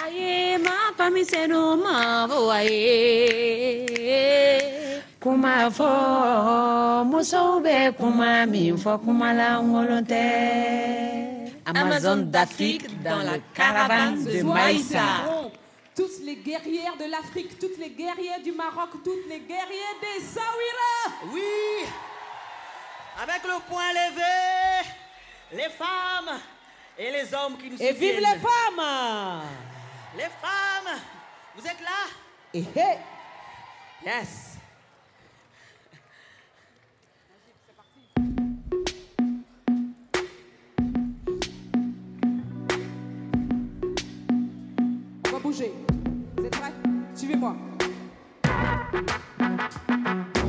a 0.04 0.06
ye 0.18 0.56
ma 0.64 0.74
famisɛnninw 0.98 1.68
ma 1.84 1.96
fɔ 2.30 2.38
a 2.58 2.60
ye. 2.70 2.80
kuma 5.22 5.54
fɔ 5.78 5.90
musow 7.10 7.50
bɛ 7.64 7.76
kuma 7.98 8.46
min 8.46 8.76
fɔ 8.76 8.92
kuma 9.04 9.28
lankolon 9.40 10.02
tɛ. 10.12 10.22
Amazon 11.66 12.18
d'Afrique 12.30 12.86
dans 13.02 13.22
la 13.28 13.38
caravane 13.54 14.24
de 14.24 14.42
Maïssa. 14.42 15.08
Toutes 15.94 16.20
les 16.24 16.36
guerrières 16.36 16.96
de 16.98 17.06
l'Afrique, 17.10 17.58
toutes 17.58 17.78
les 17.78 17.90
guerrières 17.90 18.42
du 18.44 18.52
Maroc, 18.52 18.90
toutes 19.04 19.26
les 19.28 19.40
guerrières 19.40 19.98
des 20.04 20.20
Sawira. 20.34 20.94
Oui. 21.32 22.11
Avec 23.20 23.42
le 23.44 23.60
poing 23.68 23.92
levé, 23.92 24.88
les 25.52 25.68
femmes 25.70 26.40
et 26.98 27.10
les 27.10 27.34
hommes 27.34 27.56
qui 27.58 27.70
nous 27.70 27.80
et 27.80 27.92
vive 27.92 28.16
les 28.16 28.38
femmes 28.38 29.42
Les 30.16 30.24
femmes, 30.40 30.98
vous 31.54 31.66
êtes 31.66 31.80
là? 31.80 32.08
Et 32.54 32.64
hey. 32.74 32.98
Yes. 34.04 34.56
On 45.26 45.30
va 45.30 45.38
bouger. 45.38 45.72
Vous 46.36 46.44
êtes 46.46 46.58
prêts? 46.58 46.72
Suivez-moi. 47.14 47.56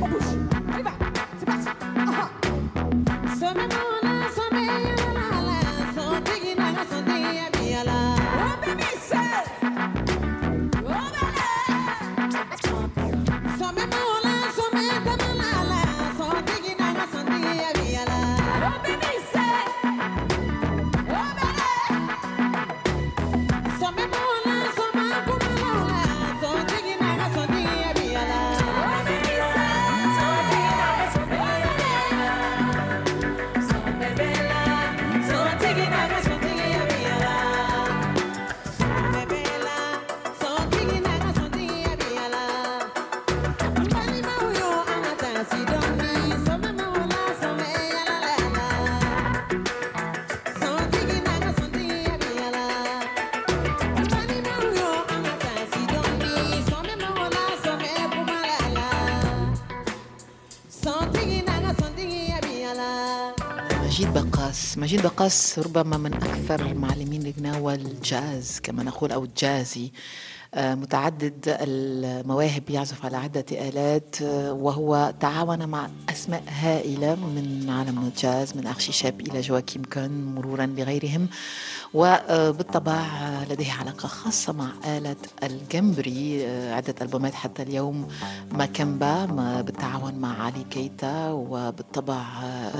On 0.02 0.08
bouge. 0.08 0.22
Y 0.78 0.82
va. 0.82 0.92
So 3.44 4.03
مجيد 63.94 64.14
بقاس. 64.14 64.78
مجيد 64.78 65.02
بقاس 65.02 65.58
ربما 65.58 65.96
من 65.96 66.14
أكثر 66.14 66.74
معلمين 66.74 67.26
الغناوة 67.26 67.74
الجاز 67.74 68.60
كما 68.62 68.82
نقول 68.82 69.12
أو 69.12 69.24
الجازي. 69.24 69.92
آه، 70.54 70.74
متعدد 70.74 71.56
المواهب 71.60 72.70
يعزف 72.70 73.04
على 73.04 73.16
عدة 73.16 73.44
آلات 73.52 74.16
آه، 74.22 74.52
وهو 74.52 75.14
تعاون 75.20 75.66
مع 75.68 75.88
أسماء 76.10 76.42
هائلة 76.48 77.14
من 77.14 77.70
عالم 77.70 77.98
الجاز 77.98 78.56
من 78.56 78.66
أرشي 78.66 78.92
شيب 78.92 79.20
إلى 79.20 79.40
جواكيم 79.40 79.82
كون 79.92 80.34
مرورا 80.34 80.66
بغيرهم. 80.66 81.28
وبالطبع 81.94 83.06
لديه 83.50 83.72
علاقة 83.72 84.06
خاصة 84.06 84.52
مع 84.52 84.68
آلة 84.86 85.16
الجمبري 85.42 86.46
عدة 86.70 86.94
ألبومات 87.02 87.34
حتى 87.34 87.62
اليوم. 87.62 88.08
ماكمبا 88.52 89.24
بالتعاون 89.60 90.14
مع 90.14 90.42
علي 90.42 90.64
كيتا 90.70 91.30
وبالطبع 91.30 92.22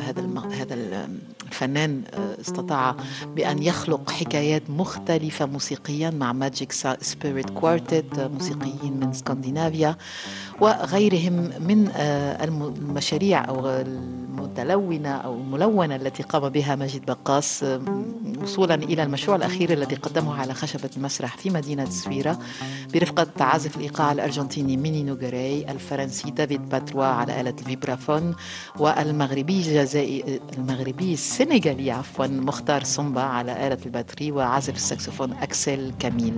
هذا 0.06 0.40
هذا 0.52 1.08
الفنان 1.48 2.02
استطاع 2.40 2.96
بأن 3.36 3.62
يخلق 3.62 4.10
حكايات 4.10 4.70
مختلفة 4.70 5.46
موسيقيا 5.46 6.10
مع 6.10 6.32
Magic 6.32 6.72
Spirit 7.00 7.50
Quartet 7.50 8.20
موسيقيين 8.20 8.92
من 9.00 9.08
اسكندنافيا 9.08 9.96
وغيرهم 10.60 11.50
من 11.60 11.88
المشاريع 12.42 13.48
أو 13.48 13.68
المتلونة 13.70 15.08
أو 15.08 15.34
الملونة 15.34 15.96
التي 15.96 16.22
قام 16.22 16.48
بها 16.48 16.76
مجيد 16.76 17.04
بقاص 17.06 17.64
وصولا 18.42 18.74
إلى 18.74 19.02
المشروع 19.02 19.36
الأخير 19.36 19.72
الذي 19.72 19.94
قدمه 19.94 20.34
على 20.34 20.54
خشبة 20.54 20.90
المسرح 20.96 21.36
في 21.36 21.50
مدينة 21.50 21.84
سويرة 21.90 22.38
برفقة 22.94 23.44
عازف 23.44 23.76
الإيقاع 23.76 24.12
الأرجنتيني 24.12 24.76
مينينو 24.76 25.02
غاري 25.02 25.66
الفرنسي 25.70 26.30
دافيد 26.30 26.68
باتروا 26.68 27.04
على 27.04 27.40
آلة 27.40 27.54
الفيبرافون 27.60 28.34
والمغربي 28.78 29.56
الجزائري 29.58 30.40
المغربي 30.58 31.12
السنغالي 31.34 31.90
عفوا 31.90 32.26
مختار 32.26 32.84
سومبا 32.84 33.20
على 33.20 33.66
آلة 33.66 33.78
ال 33.86 33.92
batterie 33.92 34.32
وعازف 34.32 34.74
الساكسفون 34.74 35.32
أكسل 35.32 35.92
كميل. 35.98 36.36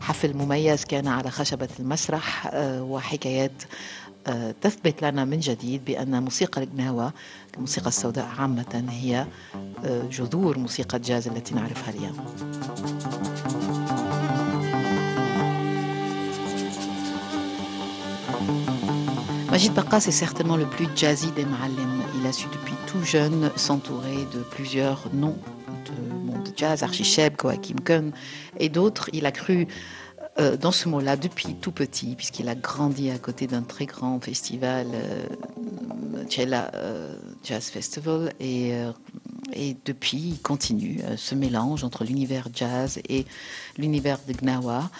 حفل 0.00 0.36
مميز 0.36 0.84
كان 0.84 1.08
على 1.08 1.30
خشبة 1.30 1.68
المسرح 1.80 2.46
آه، 2.52 2.82
وحكايات 2.82 3.62
آه، 4.26 4.54
تثبت 4.60 5.02
لنا 5.02 5.24
من 5.24 5.40
جديد 5.40 5.84
بأن 5.84 6.22
موسيقى 6.22 6.62
الجناوة 6.62 7.12
الموسيقى 7.54 7.88
السوداء 7.88 8.28
عامة 8.38 8.84
هي 8.90 9.26
آه، 9.84 10.02
جذور 10.10 10.58
موسيقى 10.58 10.96
الجاز 10.96 11.28
التي 11.28 11.54
نعرفها 11.54 11.94
اليوم. 11.94 12.16
Majid 19.50 19.72
Barkas 19.72 20.04
est 20.10 20.18
certainement 20.24 20.58
le 20.58 20.66
plus 20.66 20.86
jazzy 20.94 21.30
des 21.32 21.46
Ma'alem. 21.46 21.94
Il 22.18 22.26
a 22.26 22.32
su 22.32 22.46
tout 22.86 23.02
jeune 23.02 23.50
s'entourer 23.56 24.26
de 24.32 24.40
plusieurs 24.40 25.08
noms 25.12 25.36
de 25.84 26.14
monde 26.24 26.48
jazz, 26.56 26.82
Archie 26.82 27.04
Sheb, 27.04 27.36
Koakim 27.36 27.80
Kun 27.80 28.12
et 28.58 28.68
d'autres. 28.68 29.10
Il 29.12 29.26
a 29.26 29.32
cru 29.32 29.66
euh, 30.38 30.56
dans 30.56 30.70
ce 30.70 30.88
mot-là 30.88 31.16
depuis 31.16 31.54
tout 31.54 31.72
petit, 31.72 32.14
puisqu'il 32.14 32.48
a 32.48 32.54
grandi 32.54 33.10
à 33.10 33.18
côté 33.18 33.46
d'un 33.46 33.62
très 33.62 33.86
grand 33.86 34.20
festival, 34.20 34.86
euh, 34.94 35.24
euh 36.38 37.14
Jazz 37.42 37.64
Festival, 37.70 38.32
et, 38.40 38.72
et 39.56 39.76
depuis 39.84 40.18
il 40.18 40.40
continue 40.40 41.00
ce 41.16 41.34
mélange 41.34 41.82
entre 41.82 42.04
l'univers 42.04 42.48
jazz 42.54 43.00
et 43.08 43.24
l'univers 43.78 44.18
de 44.28 44.32
Gnawa. 44.32 44.90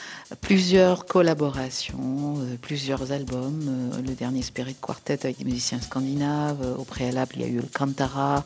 Plusieurs 0.41 1.07
collaborations, 1.07 2.39
plusieurs 2.63 3.13
albums, 3.13 3.93
le 4.05 4.15
dernier 4.15 4.43
Spirit 4.43 4.77
Quartet 4.81 5.25
avec 5.25 5.39
des 5.39 5.45
musiciens 5.45 5.81
scandinaves, 5.81 6.77
au 6.79 6.85
préalable 6.85 7.35
il 7.37 7.43
y 7.43 7.45
a 7.45 7.49
eu 7.49 7.57
le 7.57 7.69
Kantara, 7.73 8.45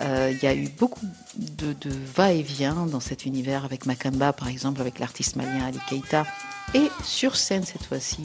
il 0.00 0.38
y 0.42 0.46
a 0.46 0.54
eu 0.54 0.68
beaucoup 0.68 1.06
de, 1.36 1.72
de 1.72 1.90
va-et-vient 2.14 2.86
dans 2.86 3.00
cet 3.00 3.26
univers 3.26 3.64
avec 3.64 3.86
Makamba 3.86 4.32
par 4.32 4.48
exemple, 4.48 4.80
avec 4.80 4.98
l'artiste 4.98 5.36
malien 5.36 5.64
Ali 5.64 5.78
Keita, 5.88 6.26
et 6.74 6.90
sur 7.04 7.36
scène 7.36 7.64
cette 7.64 7.84
fois-ci, 7.84 8.22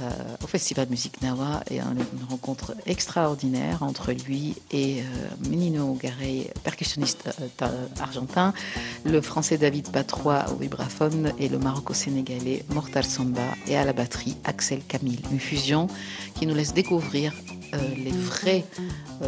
euh, 0.00 0.44
au 0.44 0.46
Festival 0.46 0.88
Musique 0.90 1.22
Nawa, 1.22 1.62
et 1.70 1.80
une 1.80 2.26
rencontre 2.28 2.74
extraordinaire 2.86 3.82
entre 3.82 4.12
lui 4.12 4.54
et 4.70 5.00
euh, 5.00 5.48
Menino 5.48 5.94
Garay, 5.94 6.50
percussionniste 6.64 7.30
euh, 7.62 7.68
argentin, 8.00 8.52
le 9.04 9.20
français 9.20 9.58
David 9.58 9.90
Patrois 9.90 10.44
au 10.52 10.56
vibraphone 10.56 11.32
et 11.38 11.48
le 11.48 11.58
maroco-sénégalais 11.58 12.64
Mortal 12.74 13.04
Samba 13.04 13.42
et 13.66 13.76
à 13.76 13.84
la 13.84 13.92
batterie 13.92 14.36
Axel 14.44 14.82
Camille. 14.86 15.22
Une 15.30 15.40
fusion 15.40 15.88
qui 16.34 16.46
nous 16.46 16.54
laisse 16.54 16.74
découvrir 16.74 17.32
les 17.96 18.12
vrais 18.12 18.64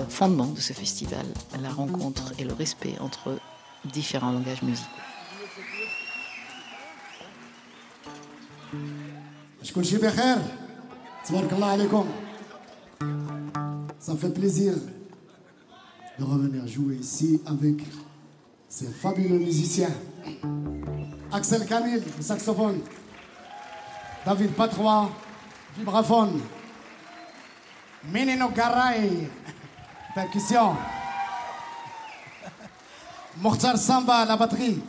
fondements 0.08 0.46
de 0.46 0.60
ce 0.60 0.72
festival, 0.72 1.26
la 1.60 1.70
rencontre 1.70 2.32
et 2.38 2.44
le 2.44 2.54
respect 2.54 2.94
entre 3.00 3.38
différents 3.84 4.32
langages 4.32 4.62
musicaux. 4.62 4.86
شكون 9.67 9.83
شي 9.83 9.97
بخير 9.97 10.37
تبارك 11.25 11.53
الله 11.53 11.67
عليكم 11.67 12.05
Ça 13.99 14.15
fait 14.17 14.33
plaisir 14.33 14.73
de 16.19 16.23
revenir 16.25 16.67
jouer 16.67 16.95
ici 16.95 17.41
avec 17.45 17.77
ces 18.67 18.87
fabuleux 18.87 19.39
musiciens. 19.39 19.95
Axel 21.31 21.65
Camille, 21.65 22.03
saxophone. 22.19 22.81
David 24.25 24.51
Patrois, 24.51 25.09
vibraphone. 25.77 26.41
Menino 28.11 28.49
Garay, 28.49 29.29
percussion. 30.13 30.75
Mokhtar 33.41 33.77
Samba, 33.77 34.25
la 34.25 34.35
batterie. 34.35 34.81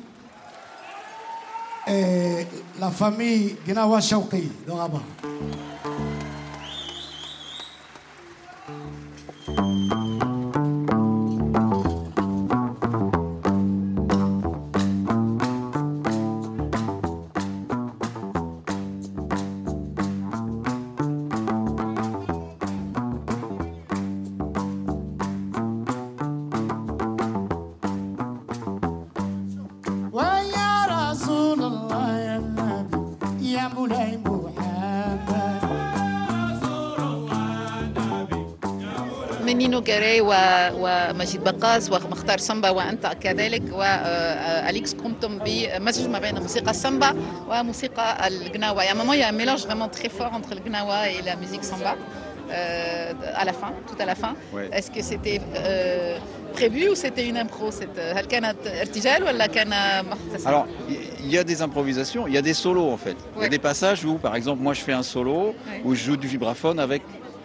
la 2.79 2.91
famille 2.91 3.55
Gnawa 3.67 4.01
Chaouki, 4.01 4.51
Doraba. 4.67 5.01
Rabat. 39.78 39.84
كاري 39.84 40.20
ومجيد 40.20 41.44
بقاز 41.44 41.90
ومختار 41.90 42.38
سامبا 42.38 42.70
وانت 42.70 43.06
كذلك 43.06 43.62
واليكس 43.72 44.94
قمتم 44.94 45.38
بمزج 45.38 46.08
ما 46.08 46.18
بين 46.18 46.40
موسيقى 46.40 46.70
السامبا 46.70 47.14
وموسيقى 47.48 48.28
الجناوا 48.28 48.82
يعني 48.82 48.98
ماما 48.98 49.14
يا 49.14 49.30
ميلانج 49.30 49.58
فريمون 49.58 49.90
تري 49.90 50.08
فور 50.08 50.26
entre 50.26 50.54
le 50.54 50.60
gnawa 50.68 51.08
et 51.08 51.22
la 51.22 51.36
musique 51.36 51.64
samba 51.64 51.94
euh, 52.50 53.12
à 53.34 53.44
la 53.44 53.52
fin, 53.52 53.72
tout 53.88 53.96
à 53.98 54.04
la 54.04 54.14
fin. 54.14 54.34
Ouais. 54.52 54.68
Est-ce 54.72 54.90
que 54.90 55.02
c'était 55.02 55.40
euh, 55.56 56.18
prévu 56.52 56.90
ou 56.90 56.94
c'était 56.94 57.26
une 57.26 57.38
impro 57.38 57.70
هل 57.98 58.24
كانت 58.24 58.56
ارتجال 58.66 59.24
ولا 59.24 59.46
كان 59.46 59.72
Alors, 60.44 60.66
il 61.20 61.30
y 61.30 61.38
a 61.38 61.44
des 61.44 61.62
improvisations, 61.62 62.26
il 62.26 62.34
y 62.34 62.38
a 62.38 62.42
des 62.42 62.54
solos 62.54 62.90
en 62.90 62.96
fait. 62.96 63.16
Il 63.36 63.42
y 63.42 63.46
a 63.46 63.48
des 63.48 63.58
passages 63.58 64.04
où, 64.04 64.14
par 64.18 64.34
exemple, 64.36 64.62
moi 64.62 64.74
je 64.74 64.82
fais 64.82 64.92
un 64.92 65.02
solo 65.02 65.38
ouais. 65.38 65.82
où 65.84 65.94
je 65.94 66.04
joue 66.04 66.16
du 66.16 66.28
vibraphone 66.28 66.78
avec 66.78 67.02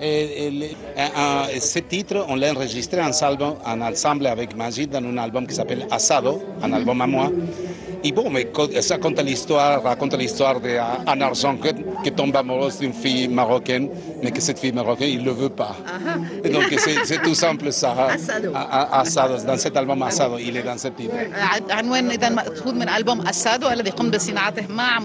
ce 0.00 1.78
titre, 1.80 2.26
on 2.28 2.36
l'a 2.36 2.52
enregistré 2.52 3.00
ensemble, 3.00 3.44
en 3.64 3.80
ensemble 3.80 4.26
avec 4.26 4.56
Majid 4.56 4.90
dans 4.90 4.98
un 5.02 5.18
album 5.18 5.46
qui 5.46 5.54
s'appelle 5.54 5.86
Asado, 5.90 6.42
un 6.62 6.72
album 6.72 7.00
à 7.00 7.06
moi. 7.06 7.30
Et 8.06 8.12
bon, 8.12 8.30
mais 8.30 8.46
ça 8.82 8.94
raconte 8.94 9.20
l'histoire, 9.20 9.82
raconte 9.82 10.16
l'histoire 10.16 10.60
d'un 10.60 11.20
argent 11.20 11.56
qui, 12.04 12.12
tombe 12.12 12.36
amoureuse 12.36 12.78
d'une 12.78 12.92
fille 12.92 13.26
marocaine 13.26 13.88
mais 14.22 14.30
que 14.30 14.40
cette 14.40 14.60
fille 14.60 14.70
marocaine, 14.70 15.10
il 15.10 15.20
ne 15.22 15.24
le 15.24 15.32
veut 15.32 15.48
pas. 15.48 15.74
Et 16.44 16.48
donc 16.48 16.72
c'est 16.78 17.20
tout 17.22 17.34
simple 17.34 17.72
ça. 17.72 17.90
Asado. 18.10 18.52
Asado. 18.54 19.44
Dans 19.44 19.56
cet 19.56 19.76
album 19.76 20.00
Asado, 20.04 20.38
il 20.38 20.56
est 20.56 20.62
dans 20.62 20.78
ce 20.78 20.88
titre. 20.88 21.14
عنوان 21.70 22.10
اذا 22.10 22.28
ماخوذ 22.28 22.74
من 22.74 22.88
البوم 22.88 23.20
اسادو 23.28 23.68
الذي 23.68 23.90
قم 23.90 24.10
بصناعته 24.10 24.66
مع 24.68 24.98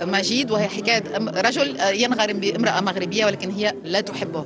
مجيد 0.00 0.50
وهي 0.50 0.68
حكايه 0.68 1.02
رجل 1.46 1.76
ينغرم 1.92 2.40
بامراه 2.40 2.80
مغربيه 2.80 3.26
ولكن 3.26 3.50
هي 3.50 3.72
لا 3.84 4.00
تحبه 4.00 4.44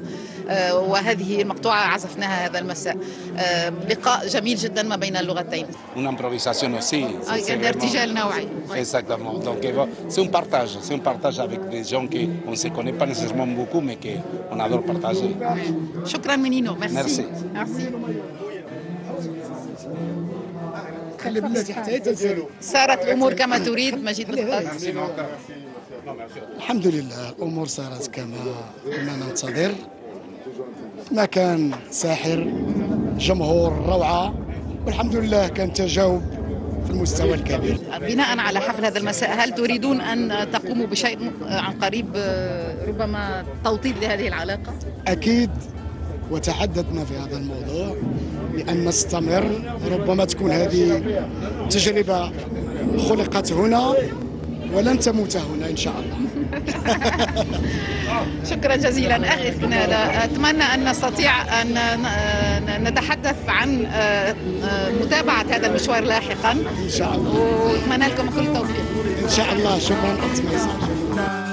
وهذه 0.72 1.42
المقطوعه 1.42 1.84
عزفناها 1.86 2.46
هذا 2.46 2.58
المساء 2.58 2.96
لقاء 3.88 4.26
جميل 4.26 4.56
جدا 4.56 4.82
ما 4.82 4.96
بين 4.96 5.16
اللغتين. 5.16 5.66
Une 5.96 6.06
improvisation 6.06 6.74
aussi. 6.78 7.04
كان 7.46 7.64
ارتجال 7.64 8.14
نوعي. 8.14 8.48
Exactement. 8.74 9.38
Donc 9.44 9.66
c'est 10.08 10.20
un 10.20 10.26
partage, 10.26 10.78
c'est 10.82 10.94
un 10.94 10.98
partage 10.98 11.38
avec 11.40 11.68
des 11.70 11.84
gens 11.84 12.06
qu'on 12.06 12.50
ne 12.50 12.56
se 12.56 12.68
connaît 12.68 12.92
pas 12.92 13.06
nécessairement 13.06 13.46
beaucoup 13.46 13.80
mais 13.80 13.96
qu'on 13.96 14.60
adore 14.60 14.82
partager. 14.82 15.36
شكرا 16.04 16.36
منينو 16.36 16.74
ميرسي. 16.74 16.94
ميرسي. 16.94 17.26
صارت 22.60 23.04
الأمور 23.04 23.32
كما 23.32 23.58
تريد 23.58 24.04
مجيد 24.04 24.30
الحمد 26.56 26.86
لله 26.86 27.30
الأمور 27.30 27.66
صارت 27.66 28.06
كما 28.06 28.36
كنا 28.84 29.16
ننتظر 29.16 29.72
مكان 31.12 31.70
ساحر 31.90 32.46
جمهور 33.18 33.72
روعة 33.86 34.34
والحمد 34.86 35.16
لله 35.16 35.48
كان 35.48 35.72
تجاوب 35.72 36.22
في 36.84 36.90
المستوى 36.90 37.34
الكبير. 37.34 37.78
بناء 38.00 38.38
على 38.38 38.60
حفل 38.60 38.84
هذا 38.84 38.98
المساء 38.98 39.44
هل 39.44 39.54
تريدون 39.54 40.00
أن 40.00 40.50
تقوموا 40.52 40.86
بشيء 40.86 41.30
عن 41.46 41.72
قريب 41.72 42.06
ربما 42.88 43.44
توطيد 43.64 43.98
لهذه 43.98 44.28
العلاقة؟ 44.28 44.72
أكيد 45.06 45.50
وتحدثنا 46.30 47.04
في 47.04 47.16
هذا 47.16 47.36
الموضوع 47.36 47.96
بأن 48.54 48.84
نستمر. 48.84 49.60
ربما 49.90 50.24
تكون 50.24 50.50
هذه 50.50 51.02
تجربة 51.70 52.32
خلقت 53.08 53.52
هنا 53.52 53.94
ولن 54.72 54.98
تموت 54.98 55.36
هنا 55.36 55.70
إن 55.70 55.76
شاء 55.76 55.94
الله. 55.94 56.23
شكرا 58.50 58.76
جزيلا. 58.76 59.34
أخي 59.34 59.48
أتمنى 60.24 60.62
أن 60.62 60.88
نستطيع 60.88 61.32
أن 61.62 61.78
نتحدث 62.84 63.36
عن 63.48 63.86
متابعة 65.00 65.44
هذا 65.50 65.66
المشوار 65.66 66.04
لاحقا. 66.04 66.52
إن 66.52 66.90
شاء 66.90 67.14
الله. 67.14 67.40
وأتمنى 67.40 68.06
لكم 68.06 68.30
كل 68.30 68.40
التوفيق. 68.40 68.84
إن 69.24 69.28
شاء 69.30 69.52
الله. 69.52 69.78
شكرا. 69.78 71.43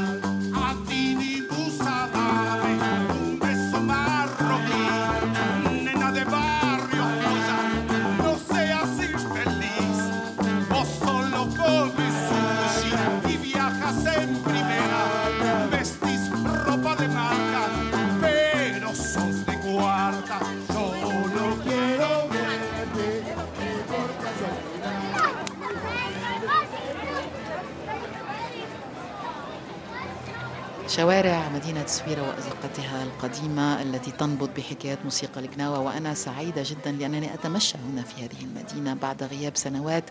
شوارع 30.95 31.49
مدينة 31.49 31.85
سويرة 31.85 32.21
وأزقتها 32.21 33.03
القديمة 33.03 33.81
التي 33.81 34.11
تنبض 34.11 34.49
بحكايات 34.57 34.97
موسيقى 35.03 35.39
الكناوة 35.39 35.79
وأنا 35.79 36.13
سعيدة 36.13 36.63
جدا 36.65 36.91
لأنني 36.91 37.33
أتمشى 37.33 37.77
هنا 37.77 38.01
في 38.01 38.25
هذه 38.25 38.43
المدينة 38.43 38.93
بعد 38.93 39.23
غياب 39.23 39.57
سنوات 39.57 40.03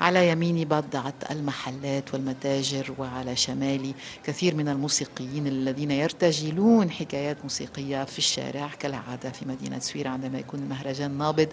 على 0.00 0.28
يميني 0.28 0.64
بضعت 0.64 1.30
المحلات 1.30 2.14
والمتاجر 2.14 2.94
وعلى 2.98 3.36
شمالي 3.36 3.94
كثير 4.24 4.54
من 4.54 4.68
الموسيقيين 4.68 5.46
الذين 5.46 5.90
يرتجلون 5.90 6.90
حكايات 6.90 7.36
موسيقية 7.42 8.04
في 8.04 8.18
الشارع 8.18 8.70
كالعادة 8.78 9.30
في 9.30 9.48
مدينة 9.48 9.78
سويرة 9.78 10.08
عندما 10.08 10.38
يكون 10.38 10.60
المهرجان 10.60 11.18
نابض. 11.18 11.48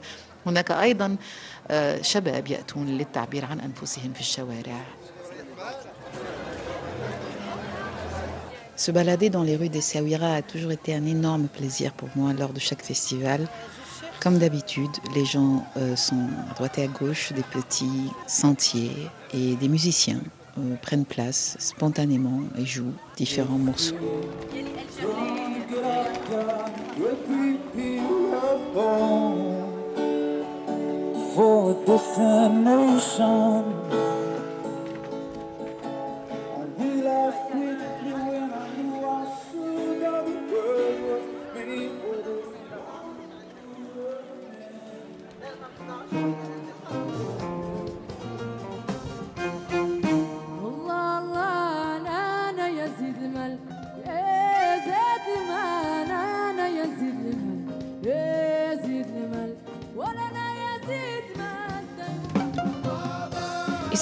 هناك 0.45 0.71
أيضا 0.71 1.17
شباب 2.02 2.47
يأتون 2.47 2.88
للتعبير 2.88 3.45
عن 3.45 3.60
أنفسهم 3.60 4.13
في 4.13 4.19
الشوارع. 4.19 4.82
Se 8.76 8.92
balader 8.92 9.30
dans 9.30 9.44
les 9.44 9.56
rues 9.56 9.70
des 9.70 9.82
Saouira 9.82 10.34
a 10.34 10.42
toujours 10.42 10.72
été 10.72 10.96
un 10.96 11.06
énorme 11.06 11.48
plaisir 11.48 11.94
pour 11.94 12.10
moi 12.16 12.34
lors 12.34 12.54
de 12.54 12.60
chaque 12.60 12.82
festival. 12.84 13.48
Comme 14.20 14.40
d'habitude, 14.40 14.92
les 15.16 15.26
gens 15.26 15.66
euh, 15.78 15.96
sont 15.96 16.28
à 16.50 16.54
droite 16.56 16.78
et 16.80 16.84
à 16.84 16.88
gauche 16.88 17.34
des 17.34 17.44
petits 17.44 18.10
sentiers 18.26 18.92
et 19.34 19.56
des 19.56 19.68
musiciens 19.68 20.22
euh, 20.58 20.76
prennent 20.82 21.06
place 21.06 21.56
spontanément 21.60 22.42
et 22.58 22.66
jouent 22.66 22.94
différents 23.16 23.58
morceaux. 23.58 23.96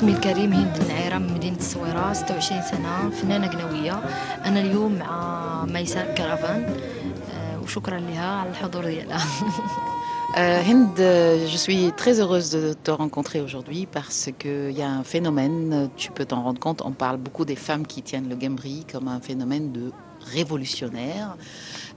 اسمي 0.00 0.12
الكريم 0.12 0.52
هند 0.52 0.76
النعيرة 0.76 1.18
من 1.18 1.32
مدينة 1.34 1.56
الصويرة 1.56 2.12
26 2.12 2.62
سنة 2.62 3.10
فنانة 3.10 3.46
قنوية 3.46 4.00
أنا 4.44 4.60
اليوم 4.60 4.92
مع 4.98 5.64
ميساء 5.64 6.14
كرافان 6.14 6.76
وشكرا 7.62 7.98
لها 8.00 8.26
على 8.26 8.50
الحضور 8.50 8.84
ديالها 8.84 9.20
Euh, 10.36 10.60
Hind, 10.68 10.98
je 10.98 11.56
suis 11.56 11.92
très 11.96 12.20
heureuse 12.20 12.50
de 12.50 12.74
te 12.74 12.90
rencontrer 12.90 13.40
aujourd'hui 13.40 13.86
parce 13.90 14.28
qu'il 14.38 14.72
y 14.72 14.82
a 14.82 14.90
un 14.90 15.02
phénomène, 15.04 15.88
tu 15.96 16.10
peux 16.10 16.26
t'en 16.26 16.42
rendre 16.42 16.60
compte, 16.60 16.82
on 16.84 16.90
parle 16.90 17.16
beaucoup 17.16 17.44
des 17.46 17.56
femmes 17.56 17.86
qui 17.86 18.02
tiennent 18.02 18.28
le 18.28 18.34
Gambri 18.36 18.84
comme 18.92 19.08
un 19.08 19.20
phénomène 19.20 19.72
de 19.72 19.92
révolutionnaire. 20.20 21.36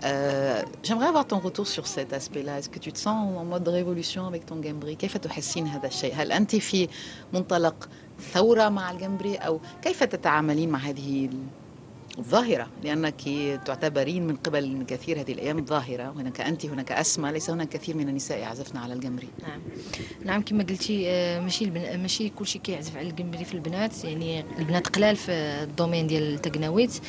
Euh, 0.04 0.62
J'aimerais 0.84 1.08
avoir 1.08 1.26
ton 1.26 1.40
retour 1.40 1.68
sur 1.68 1.88
cet 1.88 2.14
aspect-là. 2.14 2.60
Est-ce 2.60 2.70
que 2.70 2.80
tu 2.80 2.92
te 2.92 2.98
sens 3.00 3.38
en 3.38 3.46
mode 3.46 3.68
révolution 3.68 4.28
avec 4.28 4.46
ton 4.46 4.56
Gambri 4.56 4.96
كيف 4.96 5.18
تحسين 5.18 5.68
هذا 5.68 5.88
الشيء؟ 5.88 6.14
هل 6.16 6.32
أنت 6.32 6.56
في 6.56 6.88
منطلق 7.34 7.90
ثورة 8.34 8.70
مع 8.70 8.92
الجمبري 8.92 9.36
أو 9.36 9.60
كيف 9.82 10.04
تتعاملين 10.04 10.70
مع 10.70 10.80
هذه 10.80 11.30
ظاهرة 12.21 12.69
لأنك 12.85 13.23
تعتبرين 13.67 14.27
من 14.27 14.37
قبل 14.37 14.85
كثير 14.89 15.21
هذه 15.21 15.33
الأيام 15.33 15.65
ظاهرة 15.65 16.11
هناك 16.11 16.41
أنت 16.41 16.67
هناك 16.67 16.93
أسماء 16.93 17.33
ليس 17.33 17.51
هناك 17.51 17.69
كثير 17.69 17.97
من 17.97 18.09
النساء 18.09 18.39
يعزفن 18.39 18.79
على 18.79 18.95
الجمبري 18.95 19.29
نعم. 19.43 19.61
نعم 20.25 20.43
كما 20.43 20.63
قلتي 20.63 21.05
ماشي 21.41 21.65
البن... 21.65 22.01
ماشي 22.01 22.29
كل 22.29 22.47
شيء 22.47 22.63
كيعزف 22.63 22.97
على 22.97 23.09
الجمبري 23.09 23.45
في 23.45 23.55
البنات 23.55 24.05
يعني 24.05 24.45
البنات 24.59 24.89
قلال 24.89 25.17
في 25.17 25.33
ال 25.33 25.42
domaine 25.42 26.07
ديال 26.07 26.35
التقناويت 26.35 27.01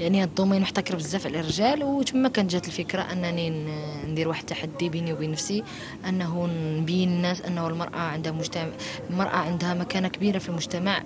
يعني 0.00 0.24
ال 0.24 0.29
domaine 0.29 0.62
محتكر 0.62 0.96
بزاف 0.96 1.26
على 1.26 1.40
الرجال 1.40 1.84
وتما 1.84 2.28
كانت 2.28 2.50
جات 2.50 2.66
الفكرة 2.66 3.02
أنني 3.02 3.50
ندير 4.06 4.28
واحد 4.28 4.40
التحدي 4.40 4.88
بيني 4.88 5.12
وبين 5.12 5.30
نفسي 5.30 5.62
أنه 6.08 6.46
نبين 6.80 7.08
الناس 7.08 7.42
أنه 7.42 7.68
المرأة 7.68 7.98
عندها 7.98 8.32
مجتمع 8.32 8.68
المرأة 9.10 9.36
عندها 9.36 9.74
مكانة 9.74 10.08
كبيرة 10.08 10.38
في 10.38 10.48
المجتمع. 10.48 11.02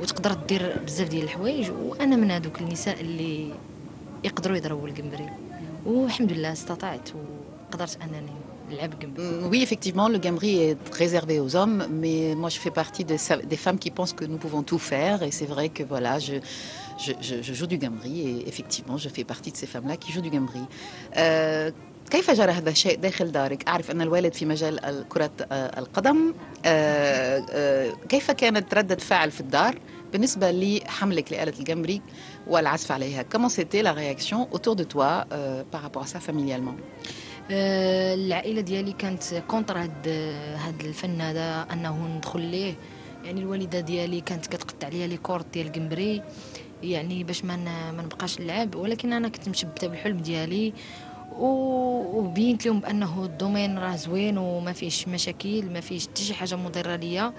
وتقدر 0.00 0.32
دير 0.32 0.76
بزاف 0.86 1.08
ديال 1.08 1.24
الحوايج 1.24 1.70
وأنا 1.70 2.16
من 2.16 2.30
هذوك 2.30 2.60
النساء 2.60 3.00
اللي 3.00 3.52
يقدروا 4.24 4.56
يضربوا 4.56 4.88
الجمبري 4.88 5.28
والحمد 5.86 6.32
لله 6.32 6.52
استطعت 6.52 7.08
وقدرت 7.70 7.98
انني 8.02 8.50
Oui, 9.50 9.62
effectivement, 9.62 10.08
le 10.08 10.18
gambri 10.18 10.62
est 10.62 10.78
réservé 10.92 11.40
aux 11.40 11.56
hommes, 11.56 11.86
mais 11.90 12.34
moi 12.36 12.50
je 12.50 12.58
fais 12.60 12.70
partie 12.70 13.04
de, 13.04 13.16
des 13.44 13.56
femmes 13.56 13.78
qui 13.78 13.90
pensent 13.90 14.12
que 14.12 14.24
nous 14.24 14.38
pouvons 14.38 14.62
tout 14.62 14.78
faire, 14.78 15.22
et 15.22 15.32
c'est 15.32 15.50
vrai 15.54 15.68
que 15.70 15.82
voilà, 15.82 16.18
je, 16.18 16.36
je, 16.98 17.12
je, 17.42 17.52
joue 17.52 17.66
du 17.66 17.78
gambri, 17.78 18.14
et 18.28 18.48
effectivement, 18.48 18.96
je 18.96 19.08
fais 19.08 19.24
partie 19.24 19.50
de 19.50 19.56
ces 19.56 19.66
femmes-là 19.66 19.96
qui 19.96 20.12
jouent 20.12 20.26
du 20.28 20.30
gambri. 20.30 20.64
Euh, 21.16 21.72
كيف 22.10 22.30
جرى 22.30 22.52
هذا 22.52 22.70
الشيء 22.70 22.96
داخل 22.96 23.32
دارك؟ 23.32 23.68
أعرف 23.68 23.90
أن 23.90 24.00
الوالد 24.00 24.34
في 24.34 24.46
مجال 24.46 25.04
كرة 25.08 25.30
القدم 25.52 26.34
كيف 28.08 28.30
كانت 28.30 28.74
ردة 28.74 28.96
فعل 28.96 29.30
في 29.30 29.40
الدار 29.40 29.78
بالنسبة 30.12 30.50
لحملك 30.50 31.32
لآلة 31.32 31.52
الجمبري 31.58 32.02
والعزف 32.46 32.92
عليها. 32.92 33.24
Autour 34.52 34.76
de 34.76 34.84
toi 34.84 35.24
euh, 35.32 35.64
par 35.72 35.82
rapport 35.82 36.02
à 36.02 36.06
ça 36.06 36.20
familialement? 36.20 36.76
آه، 37.50 38.14
العائلة 38.14 38.60
ديالي 38.60 38.92
كانت 38.92 39.42
contre 39.48 39.78
هاد 39.78 40.08
هاد 40.56 40.80
الفن 40.80 41.20
هذا 41.20 41.66
أنه 41.72 42.16
ندخل 42.16 42.40
ليه. 42.40 42.74
يعني 43.24 43.40
الوالدة 43.40 43.80
ديالي 43.80 44.20
كانت 44.20 44.46
كتقطع 44.46 44.88
ليا 44.88 45.06
les 45.06 45.16
cordes 45.16 45.44
ديال 45.52 45.66
الجمبري 45.66 46.22
يعني 46.82 47.24
باش 47.24 47.44
ما 47.44 47.56
نبقاش 47.90 48.40
نلعب. 48.40 48.74
ولكن 48.74 49.12
أنا 49.12 49.28
كنت 49.28 49.48
متشبتة 49.48 49.86
بالحلم 49.86 50.16
ديالي. 50.16 50.72
وبينت 51.40 52.66
لهم 52.66 52.80
بأنه 52.80 53.24
ال 53.24 53.31
domaine 53.31 53.78
راه 53.78 53.96
زوين 53.96 54.38
وما 54.38 54.72
فيهش 54.72 55.08
مشاكل 55.08 55.64
ما 55.72 55.80
فيهش 55.80 56.06
حتى 56.06 56.22
شي 56.22 56.34
حاجة 56.34 56.56
مضره 56.56 56.96
ليا 56.96 57.32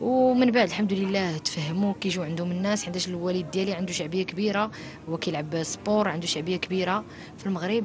ومن 0.00 0.50
بعد 0.50 0.68
الحمد 0.68 0.92
لله 0.92 1.38
تفهموا 1.38 1.94
كيجيو 2.00 2.22
عندهم 2.22 2.50
الناس 2.50 2.84
حيتاش 2.84 3.08
الوالد 3.08 3.50
ديالي 3.50 3.72
عنده 3.74 3.92
شعبية 3.92 4.22
كبيرة 4.22 4.70
هو 5.08 5.16
كيلعب 5.16 5.62
sport 5.62 6.08
عنده 6.08 6.26
شعبية 6.26 6.56
كبيرة 6.56 7.04
في 7.38 7.46
المغرب. 7.46 7.84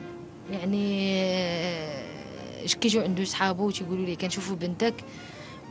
يعني 0.52 1.12
آه، 1.24 2.66
كيجيو 2.82 3.02
عنده 3.02 3.24
صحابو 3.24 3.72
تيقولوا 3.72 4.06
لي 4.06 4.16
كنشوفوا 4.16 4.56
بنتك 4.56 4.94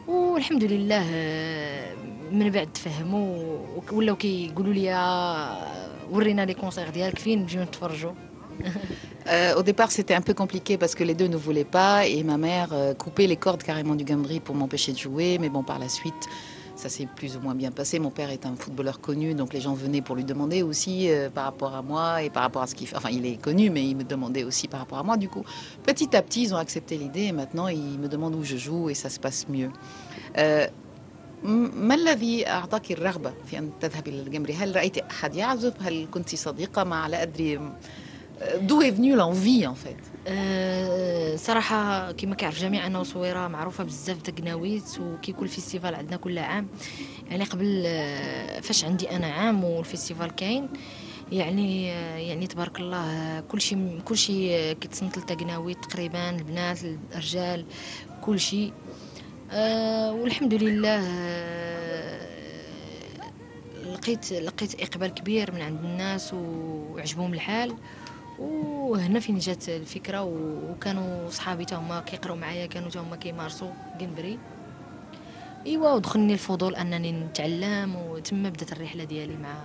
والحمد 0.08 0.64
لله 0.64 1.04
آه، 1.14 1.94
من 2.32 2.50
بعد 2.50 2.72
تفهموا 2.72 3.58
ولاو 3.92 4.16
كيقولوا 4.16 4.72
لي 4.74 4.94
ورينا 6.10 6.44
les 6.46 6.54
concerts 6.54 6.90
ديالك 6.90 7.18
فين 7.18 7.42
نجيو 7.42 7.62
نتفرجوا 7.62 8.12
Euh, 9.27 9.55
au 9.55 9.63
départ, 9.63 9.91
c'était 9.91 10.15
un 10.15 10.21
peu 10.21 10.33
compliqué 10.33 10.77
parce 10.77 10.95
que 10.95 11.03
les 11.03 11.13
deux 11.13 11.27
ne 11.27 11.37
voulaient 11.37 11.63
pas 11.65 12.07
et 12.07 12.23
ma 12.23 12.37
mère 12.37 12.69
euh, 12.71 12.93
coupait 12.93 13.27
les 13.27 13.35
cordes 13.35 13.61
carrément 13.63 13.95
du 13.95 14.03
gambri 14.03 14.39
pour 14.39 14.55
m'empêcher 14.55 14.91
de 14.93 14.97
jouer. 14.97 15.37
Mais 15.39 15.49
bon, 15.49 15.61
par 15.61 15.77
la 15.77 15.89
suite, 15.89 16.23
ça 16.75 16.89
s'est 16.89 17.07
plus 17.15 17.35
ou 17.35 17.41
moins 17.41 17.53
bien 17.53 17.71
passé. 17.71 17.99
Mon 17.99 18.09
père 18.09 18.31
est 18.31 18.45
un 18.45 18.55
footballeur 18.55 19.01
connu, 19.01 19.35
donc 19.35 19.53
les 19.53 19.61
gens 19.61 19.73
venaient 19.73 20.01
pour 20.01 20.15
lui 20.15 20.23
demander 20.23 20.63
aussi 20.63 21.11
euh, 21.11 21.29
par 21.29 21.43
rapport 21.43 21.75
à 21.75 21.81
moi 21.83 22.23
et 22.23 22.29
par 22.29 22.41
rapport 22.43 22.61
à 22.63 22.67
ce 22.67 22.73
qu'il 22.73 22.87
fait. 22.87 22.95
Enfin, 22.95 23.09
il 23.11 23.25
est 23.25 23.35
connu, 23.39 23.69
mais 23.69 23.85
il 23.85 23.97
me 23.97 24.03
demandait 24.03 24.45
aussi 24.45 24.67
par 24.67 24.79
rapport 24.79 24.97
à 24.97 25.03
moi. 25.03 25.15
Du 25.17 25.29
coup, 25.29 25.43
petit 25.83 26.15
à 26.15 26.21
petit, 26.23 26.43
ils 26.43 26.53
ont 26.55 26.57
accepté 26.57 26.97
l'idée 26.97 27.23
et 27.25 27.31
maintenant, 27.31 27.67
ils 27.67 27.99
me 27.99 28.07
demandent 28.07 28.35
où 28.35 28.43
je 28.43 28.57
joue 28.57 28.89
et 28.89 28.93
ça 28.95 29.09
se 29.09 29.19
passe 29.19 29.47
mieux. 29.49 29.69
Euh, 30.37 30.65
م- 31.43 31.69
ما 31.87 31.95
الذي 31.95 32.47
أعطاك 32.47 32.91
الرغبة 32.91 33.31
في 33.45 33.57
أن 33.59 33.69
تذهبي 33.79 34.11
للجمبري؟ 34.11 34.53
هل 34.53 34.75
رأيت 34.75 34.97
أحد 34.97 35.35
يعزف؟ 35.35 35.73
هل 35.81 36.07
كنت 36.11 36.35
صديقة 36.35 36.83
مع 36.83 37.07
لا 37.07 37.23
أدري 37.23 37.59
D'où 38.60 38.82
est 38.82 38.90
venue 38.90 39.14
l'envie 39.14 39.66
en 39.66 39.74
أه 40.26 41.36
صراحة 41.36 42.12
كما 42.12 42.34
كيعرف 42.34 42.56
الجميع 42.56 42.86
أنه 42.86 43.02
صويرة 43.02 43.48
معروفة 43.48 43.84
بزاف 43.84 44.22
تقناويت 44.22 45.00
وكيكون 45.00 45.44
الفيستيفال 45.44 45.94
عندنا 45.94 46.16
كل 46.16 46.38
عام 46.38 46.68
يعني 47.30 47.44
قبل 47.44 47.82
آه، 47.86 48.60
فاش 48.60 48.84
عندي 48.84 49.10
أنا 49.10 49.26
عام 49.26 49.64
والفيستيفال 49.64 50.34
كاين 50.34 50.68
يعني 51.32 51.92
آه، 51.92 52.16
يعني 52.16 52.46
تبارك 52.46 52.80
الله 52.80 53.10
آه، 53.10 53.40
كل 53.40 53.60
شيء 53.60 54.00
كل 54.04 54.16
شيء 54.16 54.72
كيتصنت 54.72 55.16
للتقناويت 55.18 55.84
تقريبا 55.84 56.30
البنات 56.30 56.78
الرجال 57.12 57.64
كل 58.22 58.40
شيء 58.40 58.72
والحمد 60.12 60.54
لله 60.54 61.00
لقيت 63.92 64.32
لقيت 64.32 64.80
إقبال 64.82 65.14
كبير 65.14 65.52
من 65.52 65.62
عند 65.62 65.84
الناس 65.84 66.34
وعجبهم 66.34 67.34
الحال. 67.34 67.74
وهنا 68.39 69.19
فين 69.19 69.37
جات 69.39 69.69
الفكره 69.69 70.23
و- 70.23 70.71
وكانوا 70.71 71.29
صحابي 71.29 71.65
تا 71.65 71.75
هما 71.75 71.99
كيقراو 72.01 72.35
معايا 72.35 72.65
كانوا 72.65 72.89
تا 72.89 72.99
هما 72.99 73.15
كيمارسوا 73.15 73.71
جمبري 73.99 74.37
ايوا 75.65 75.93
ودخلني 75.93 76.33
الفضول 76.33 76.75
انني 76.75 77.11
نتعلم 77.11 77.95
وتما 77.95 78.49
بدات 78.49 78.71
الرحله 78.71 79.03
ديالي 79.03 79.37
مع 79.37 79.55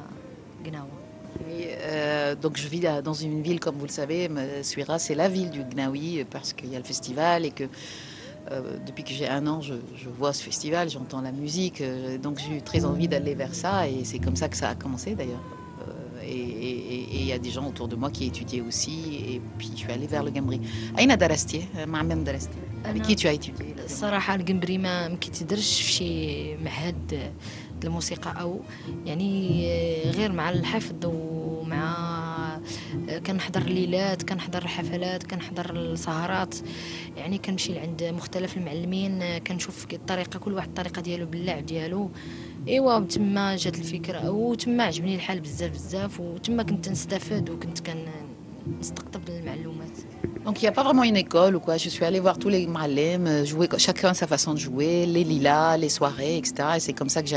قناوه 0.67 0.89
Et, 1.35 1.67
euh, 1.67 2.35
donc 2.45 2.55
je 2.63 2.69
vis 2.75 2.87
à- 2.87 3.03
dans 3.03 3.19
une 3.27 3.43
ville, 3.43 3.59
comme 3.65 3.77
vous 3.81 3.89
le 3.93 3.97
savez, 4.03 4.21
me- 4.29 4.63
Suira, 4.71 4.97
c'est 5.05 5.17
la 5.23 5.29
ville 5.37 5.51
du 5.51 5.63
Gnawi 5.71 6.21
euh, 6.21 6.25
parce 6.35 6.51
qu'il 6.57 6.71
y 6.73 6.77
a 6.77 6.79
le 6.85 6.89
festival 6.93 7.39
et 7.45 7.51
que 7.59 7.65
euh, 7.65 8.79
depuis 8.89 9.05
que 9.09 9.11
j'ai 9.19 9.29
un 9.39 9.45
an, 9.55 9.59
je, 9.69 9.75
je 10.03 10.09
vois 10.19 10.33
ce 10.39 10.43
festival, 10.51 10.85
j'entends 10.95 11.23
la 11.31 11.33
musique, 11.33 11.81
euh, 11.81 12.19
donc 12.25 12.35
j'ai 12.43 12.53
eu 12.59 12.63
très 12.71 12.83
envie 12.91 13.09
d'aller 13.13 13.35
vers 13.43 13.55
ça 13.65 13.75
et 13.95 14.05
c'est 14.11 14.21
comme 14.25 14.37
ça 14.43 14.47
que 14.53 14.57
ça 14.63 14.69
a 14.75 14.77
commencé 14.85 15.11
d'ailleurs. 15.19 15.45
Et 16.90 17.02
il 17.22 17.26
y 17.32 17.34
a 17.34 17.38
des 17.38 17.52
gens 17.56 17.66
autour 17.72 17.88
de 17.88 17.96
moi 17.96 18.10
qui 18.10 18.24
étudiaient 18.32 18.66
aussi 18.70 18.96
et 19.32 19.42
puis 19.58 19.70
je 19.74 19.82
suis 19.84 19.92
allée 19.92 20.08
vers 20.08 20.24
le 20.24 20.32
Gambri. 20.32 20.60
أين 21.00 21.18
درستي؟ 21.18 21.66
مع 21.76 22.04
من 22.04 22.24
درستي؟ 22.24 22.58
Avec 22.86 23.02
qui 23.02 23.16
tu 23.16 23.28
as 23.28 23.34
étudié 23.34 23.84
الصراحه 23.86 24.36
الجمبري 24.36 24.78
ما 24.78 25.08
ما 25.08 25.16
كيتدرش 25.16 25.82
في 25.82 25.92
شي 25.92 26.58
معهد 26.58 27.32
الموسيقى 27.84 28.42
أو 28.42 28.60
يعني 29.06 29.62
غير 30.12 30.32
مع 30.32 30.50
الحفظ 30.50 31.06
ومع 31.06 32.20
كنحضر 33.26 33.64
ليلات 33.64 34.24
كنحضر 34.24 34.68
حفلات 34.68 35.24
كنحضر 35.24 35.76
السهرات 35.76 36.56
يعني 37.18 37.38
كنمشي 37.38 37.74
لعند 37.74 38.04
مختلف 38.04 38.58
المعلمين 38.58 39.38
كنشوف 39.38 39.86
الطريقة 39.94 40.40
كل 40.40 40.54
واحد 40.54 40.68
الطريقة 40.68 41.02
ديالو 41.02 41.26
باللعب 41.26 41.66
ديالو 41.66 42.12
إيوا 42.70 43.00
تما 43.00 43.56
جات 43.56 43.78
الفكرة 43.78 44.30
وتما 44.30 44.84
عجبني 44.84 45.16
الحال 45.16 45.40
بزاف 45.40 45.72
بزاف 45.72 46.20
وتما 46.20 46.64
كنت 46.64 46.90
نستفاد 46.90 47.50
وكنت 47.50 47.80
كنستقطب 47.80 49.30
المعلومات 49.30 49.98
Donc 50.46 50.58
il 50.58 50.62
n'y 50.62 50.68
a 50.68 50.72
pas 50.72 50.84
vraiment 50.84 51.04
une 51.04 51.18
école 51.18 51.56
ou 51.56 51.60
quoi. 51.60 51.78
Je 51.78 51.90
suis 51.90 52.06
allée 52.06 52.20
voir 52.20 52.38
tous 52.38 52.50
les 52.50 52.68
معلم, 52.68 53.46
jouer 53.46 53.68
chacun 53.78 54.14
sa 54.14 54.28
façon 54.28 54.54
لي 54.54 54.60
jouer, 54.60 55.06
les 55.06 55.24
ليلة, 55.24 55.78
les 55.78 55.90
soirées, 55.90 56.38
etc. 56.38 56.50
Et 56.78 56.80
c'est 56.80 56.94
comme 56.94 57.10
ça 57.10 57.22
que 57.24 57.30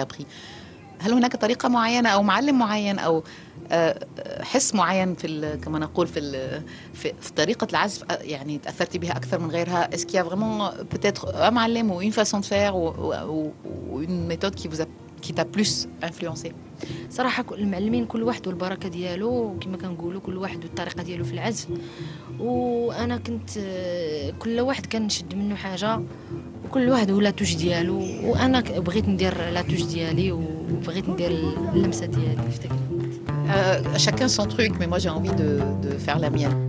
هل 1.01 1.13
هناك 1.13 1.37
طريقة 1.37 1.69
معينة 1.69 2.09
أو 2.09 2.23
معلم 2.23 2.59
معين 2.59 2.99
أو 2.99 3.23
آه، 3.73 4.07
آه، 4.19 4.45
حس 4.45 4.75
معين 4.75 5.15
في 5.15 5.59
كما 5.65 5.79
نقول 5.79 6.07
في 6.07 6.61
في, 6.95 7.13
طريقة 7.37 7.67
العزف 7.71 8.05
آه، 8.11 8.19
يعني 8.23 8.59
تأثرتي 8.59 8.99
بها 8.99 9.17
أكثر 9.17 9.39
من 9.39 9.51
غيرها؟ 9.51 9.95
est-ce 9.95 10.15
que 10.15 10.25
vraiment 10.25 10.71
peut-être 10.91 11.51
معلم 11.51 11.91
ou 11.91 12.01
une 12.01 12.11
façon 12.11 12.41
de 12.41 12.47
faire 12.47 12.71
ou 12.71 13.53
une 13.91 14.29
méthode 14.29 14.55
qui 14.55 14.69
vous 14.69 15.02
qui 15.23 15.33
t'a 15.33 15.45
plus 15.45 15.89
influencé. 16.03 16.53
صراحة 17.11 17.45
المعلمين 17.53 18.07
كل 18.07 18.23
واحد 18.23 18.47
والبركة 18.49 18.89
ديالو 18.89 19.59
كما 19.61 19.77
كنقولوا 19.77 20.21
كل 20.21 20.37
واحد 20.37 20.65
والطريقة 20.65 21.03
ديالو 21.03 21.25
في 21.25 21.33
العزف. 21.33 21.67
وأنا 22.41 23.17
كنت 23.17 23.51
آه، 23.59 24.31
كل 24.39 24.61
واحد 24.61 24.87
كنشد 24.87 25.35
منه 25.35 25.55
حاجة 25.55 26.01
وكل 26.65 26.89
واحد 26.89 27.11
هو 27.11 27.21
لاتوش 27.21 27.55
ديالو. 27.55 27.99
وأنا 28.25 28.61
ك- 28.61 28.73
بغيت 28.73 29.09
ندير 29.09 29.51
لاتوش 29.51 29.83
ديالي 29.83 30.33
وبغيت 30.33 31.09
ندير 31.09 31.31
اللمسة 31.75 32.07
ديالي. 32.07 32.51
في 32.51 32.69
Euh, 33.53 33.99
Chacun 33.99 34.29
son 34.29 34.47
truc, 34.55 34.73
mais 34.81 34.87
moi 34.93 34.99
j'ai 34.99 35.11
envie 35.19 35.35
de, 35.43 35.51
de 35.85 35.91
faire 36.07 36.19
la 36.19 36.31
mienne. 36.31 36.62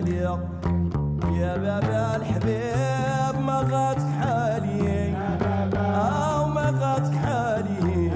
عليق 0.00 0.40
يا 1.40 1.56
بابا 1.56 2.16
الحبيب 2.16 3.40
ما 3.46 3.58
غاتك 3.70 4.08
حالي. 4.20 5.14
أو 5.76 6.46
ما 6.46 6.66
غاتك 6.80 7.14
حالي. 7.14 8.12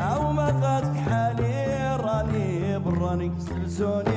أو 0.00 0.32
ما 0.32 0.48
غاتك 0.62 0.96
حالي. 0.96 1.96
راني 1.96 2.78
براني 2.78 3.32
سلسوني. 3.40 4.13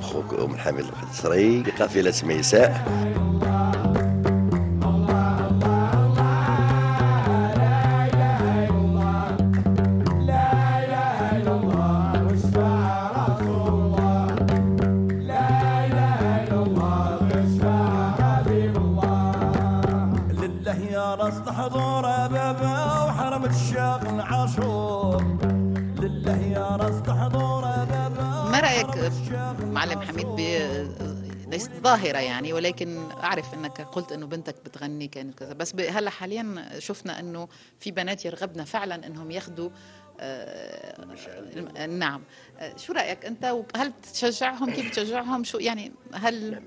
معكم 0.00 0.18
اخوكم 0.36 0.56
حامد 0.56 0.78
القدسري 0.78 1.62
قافله 1.78 2.14
ميساء 2.24 2.84
معلم 30.00 30.18
حميد 30.20 30.40
ليست 31.50 31.70
ظاهرة 31.84 32.18
يعني 32.18 32.52
ولكن 32.52 33.10
أعرف 33.10 33.54
أنك 33.54 33.80
قلت 33.80 34.12
أنه 34.12 34.26
بنتك 34.26 34.54
بتغني 34.64 35.08
كانت 35.08 35.38
كذا. 35.38 35.52
بس 35.52 35.74
هلا 35.74 36.10
حاليا 36.10 36.70
شفنا 36.78 37.20
أنه 37.20 37.48
في 37.80 37.90
بنات 37.90 38.24
يرغبن 38.24 38.64
فعلا 38.64 39.06
أنهم 39.06 39.30
ياخذوا 39.30 39.70
آه، 40.22 41.06
الم- 41.56 41.98
نعم. 41.98 42.22
آه، 42.58 42.76
شو 42.76 42.92
رأيك 42.92 43.24
أنت؟ 43.26 43.44
هل 43.76 43.92
تشجعهم 44.12 44.70
كيف 44.70 44.90
تشجعهم 44.90 45.44
شو 45.44 45.58
يعني 45.58 45.92
هل 46.14 46.60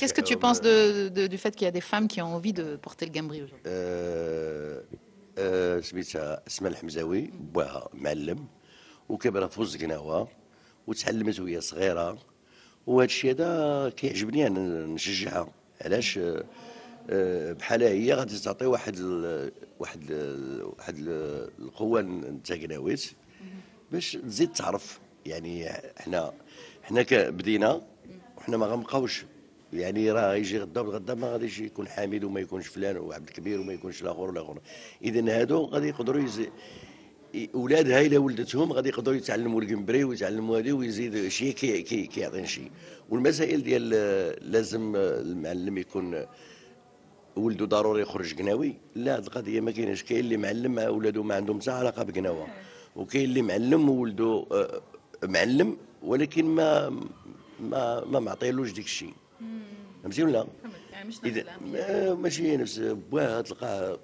Qu'est-ce 0.00 0.14
que 0.14 0.20
tu 0.30 0.36
penses 0.36 0.60
de, 0.60 1.08
de- 1.08 1.26
du 1.26 1.38
fait 1.38 1.54
qu'il 1.56 1.64
y 1.64 1.68
a 1.68 1.80
des 1.80 1.86
femmes 1.92 2.08
qui 2.08 2.20
ont 2.22 2.34
envie 2.34 2.52
de 2.52 2.76
porter 2.76 3.06
le 3.06 3.12
gambri 3.12 3.42
aujourd'hui 3.42 3.62
آه، 3.66 4.82
آه، 5.38 5.80
سميتها 5.80 6.42
اسماء 6.46 6.72
الحمزاوي 6.72 7.20
بواها 7.40 7.88
معلم 7.94 8.46
وكبرت 9.08 9.52
في 9.52 9.60
وسط 9.60 9.82
قناوة 9.82 10.28
وتعلمت 10.86 11.40
وهي 11.40 11.60
صغيرة. 11.60 12.18
وهذا 12.86 13.04
الشيء 13.04 13.32
هذا 13.32 13.92
كيعجبني 13.96 14.46
أنا 14.46 14.86
نشجعها. 14.86 15.48
علاش؟ 15.80 16.18
آه، 16.18 16.44
آه، 17.10 17.52
بحالها 17.52 17.88
هي 17.88 18.12
غادي 18.14 18.38
تعطي 18.38 18.66
واحد 18.66 18.94
ال 18.98 19.52
واحد 19.78 20.00
ال 20.10 20.62
واحد 20.64 20.96
ال 20.98 21.08
القوة 21.58 22.00
نتاع 22.02 22.56
قناويت 22.56 23.10
باش 23.92 24.12
تزيد 24.12 24.52
تعرف. 24.52 24.98
يعني 25.26 25.70
إحنا 26.84 27.02
ك- 27.02 27.14
بدينا 27.14 27.80
وحنا 28.38 28.56
ما 28.56 28.66
غنبقاوش. 28.66 29.24
يعني 29.72 30.12
راه 30.12 30.34
يجي 30.34 30.58
غدا 30.58 30.80
والغدا 30.80 31.14
ما 31.14 31.32
غاديش 31.32 31.58
يكون 31.58 31.88
حامد 31.88 32.24
وما 32.24 32.40
يكونش 32.40 32.66
فلان 32.66 32.96
وعبد 32.96 33.28
الكبير 33.28 33.60
وما 33.60 33.72
يكونش 33.72 34.02
الآخر 34.02 34.20
والاخر 34.20 34.58
اذا 35.02 35.40
هادو 35.40 35.64
غادي 35.64 35.88
يقدروا 35.88 36.20
اولادها 37.54 38.00
الا 38.00 38.18
ولدتهم 38.18 38.72
غادي 38.72 38.88
يقدروا 38.88 39.16
يتعلموا 39.16 39.60
الكمبري 39.62 40.04
ويتعلموا 40.04 40.58
هذه 40.58 40.72
ويزيد 40.72 41.28
شيء 41.28 41.52
كي 41.52 41.82
كي 41.82 42.06
كيعطي 42.06 42.46
شيء 42.46 42.70
والمسائل 43.10 43.62
ديال 43.62 43.90
آه، 43.94 44.36
لازم 44.42 44.96
آه، 44.96 45.20
المعلم 45.20 45.78
يكون 45.78 46.24
ولده 47.36 47.64
ضروري 47.66 48.02
يخرج 48.02 48.34
قناوي 48.38 48.74
لا 48.94 49.16
هاد 49.16 49.24
القضية 49.26 49.60
ما 49.60 49.70
كايناش. 49.70 50.02
كاين 50.02 50.20
اللي 50.20 50.36
معلم 50.36 50.74
مع 50.74 50.88
ولده 50.88 51.22
ما 51.22 51.34
عندهم 51.34 51.60
حتى 51.60 51.70
علاقة 51.70 52.02
بقناوه 52.02 52.46
وكاين 52.96 53.24
اللي 53.24 53.42
معلم 53.42 53.88
وولده 53.88 54.46
آه، 54.52 54.80
معلم 55.24 55.76
ولكن 56.02 56.44
ما 56.44 56.88
ما 57.60 58.04
ما 58.04 58.20
معطيلوش 58.20 58.72
ديك 58.72 58.84
الشيء. 58.84 59.14
فهمتي 60.02 60.22
ولا؟ 60.24 60.46
يعني 60.92 61.08
مش 61.08 61.16
إذا 61.24 61.44
ما- 61.72 62.14
ماشي 62.14 62.56
نفس. 62.56 62.78
بواه 62.78 63.40
تلقاه 63.40 63.98